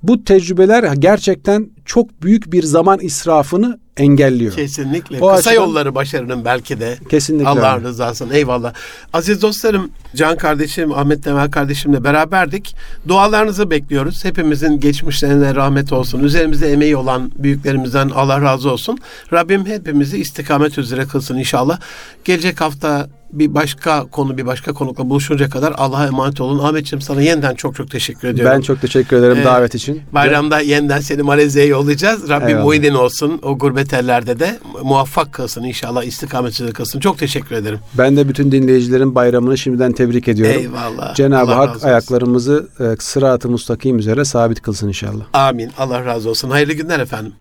[0.08, 4.54] Bu tecrübeler gerçekten çok büyük bir zaman israfını engelliyor.
[4.54, 5.18] Kesinlikle.
[5.22, 6.98] O Kısa açıdan, yolları başarının belki de.
[7.10, 7.50] Kesinlikle.
[7.50, 8.34] Allah rızasına.
[8.34, 8.74] Eyvallah.
[9.14, 12.76] Aziz dostlarım, Can kardeşim, Ahmet Temel kardeşimle beraberdik.
[13.08, 14.26] Dualarınızı bekliyoruz.
[14.26, 16.24] Hepimizin geçmişlerine rahmet olsun.
[16.24, 18.98] Üzerimizde emeği olan büyüklerimizden Allah razı olsun.
[19.34, 21.80] Rabbim hepimizi istikamet üzere kılsın inşallah.
[22.26, 26.60] Gelecek hafta bir başka konu bir başka konukla buluşunca kadar Allah'a emanet olun.
[26.60, 28.56] Ahmetciğim sana yeniden çok çok teşekkür ediyorum.
[28.56, 30.02] Ben çok teşekkür ederim ee, davet için.
[30.12, 30.70] Bayramda evet.
[30.70, 32.30] yeniden seni Malezya'ya yollayacağız.
[32.30, 33.40] Rabbim muhidin olsun.
[33.44, 37.00] O gurbet ellerde de muvaffak kılsın inşallah istikametçide kılsın.
[37.00, 37.80] Çok teşekkür ederim.
[37.98, 40.60] Ben de bütün dinleyicilerin bayramını şimdiden tebrik ediyorum.
[40.60, 41.16] Eyvallah.
[41.16, 45.24] Cenab-ı Allah Hak ayaklarımızı e, sırat-ı mustakim üzere sabit kılsın inşallah.
[45.34, 45.72] Amin.
[45.78, 46.50] Allah razı olsun.
[46.50, 47.34] Hayırlı günler efendim.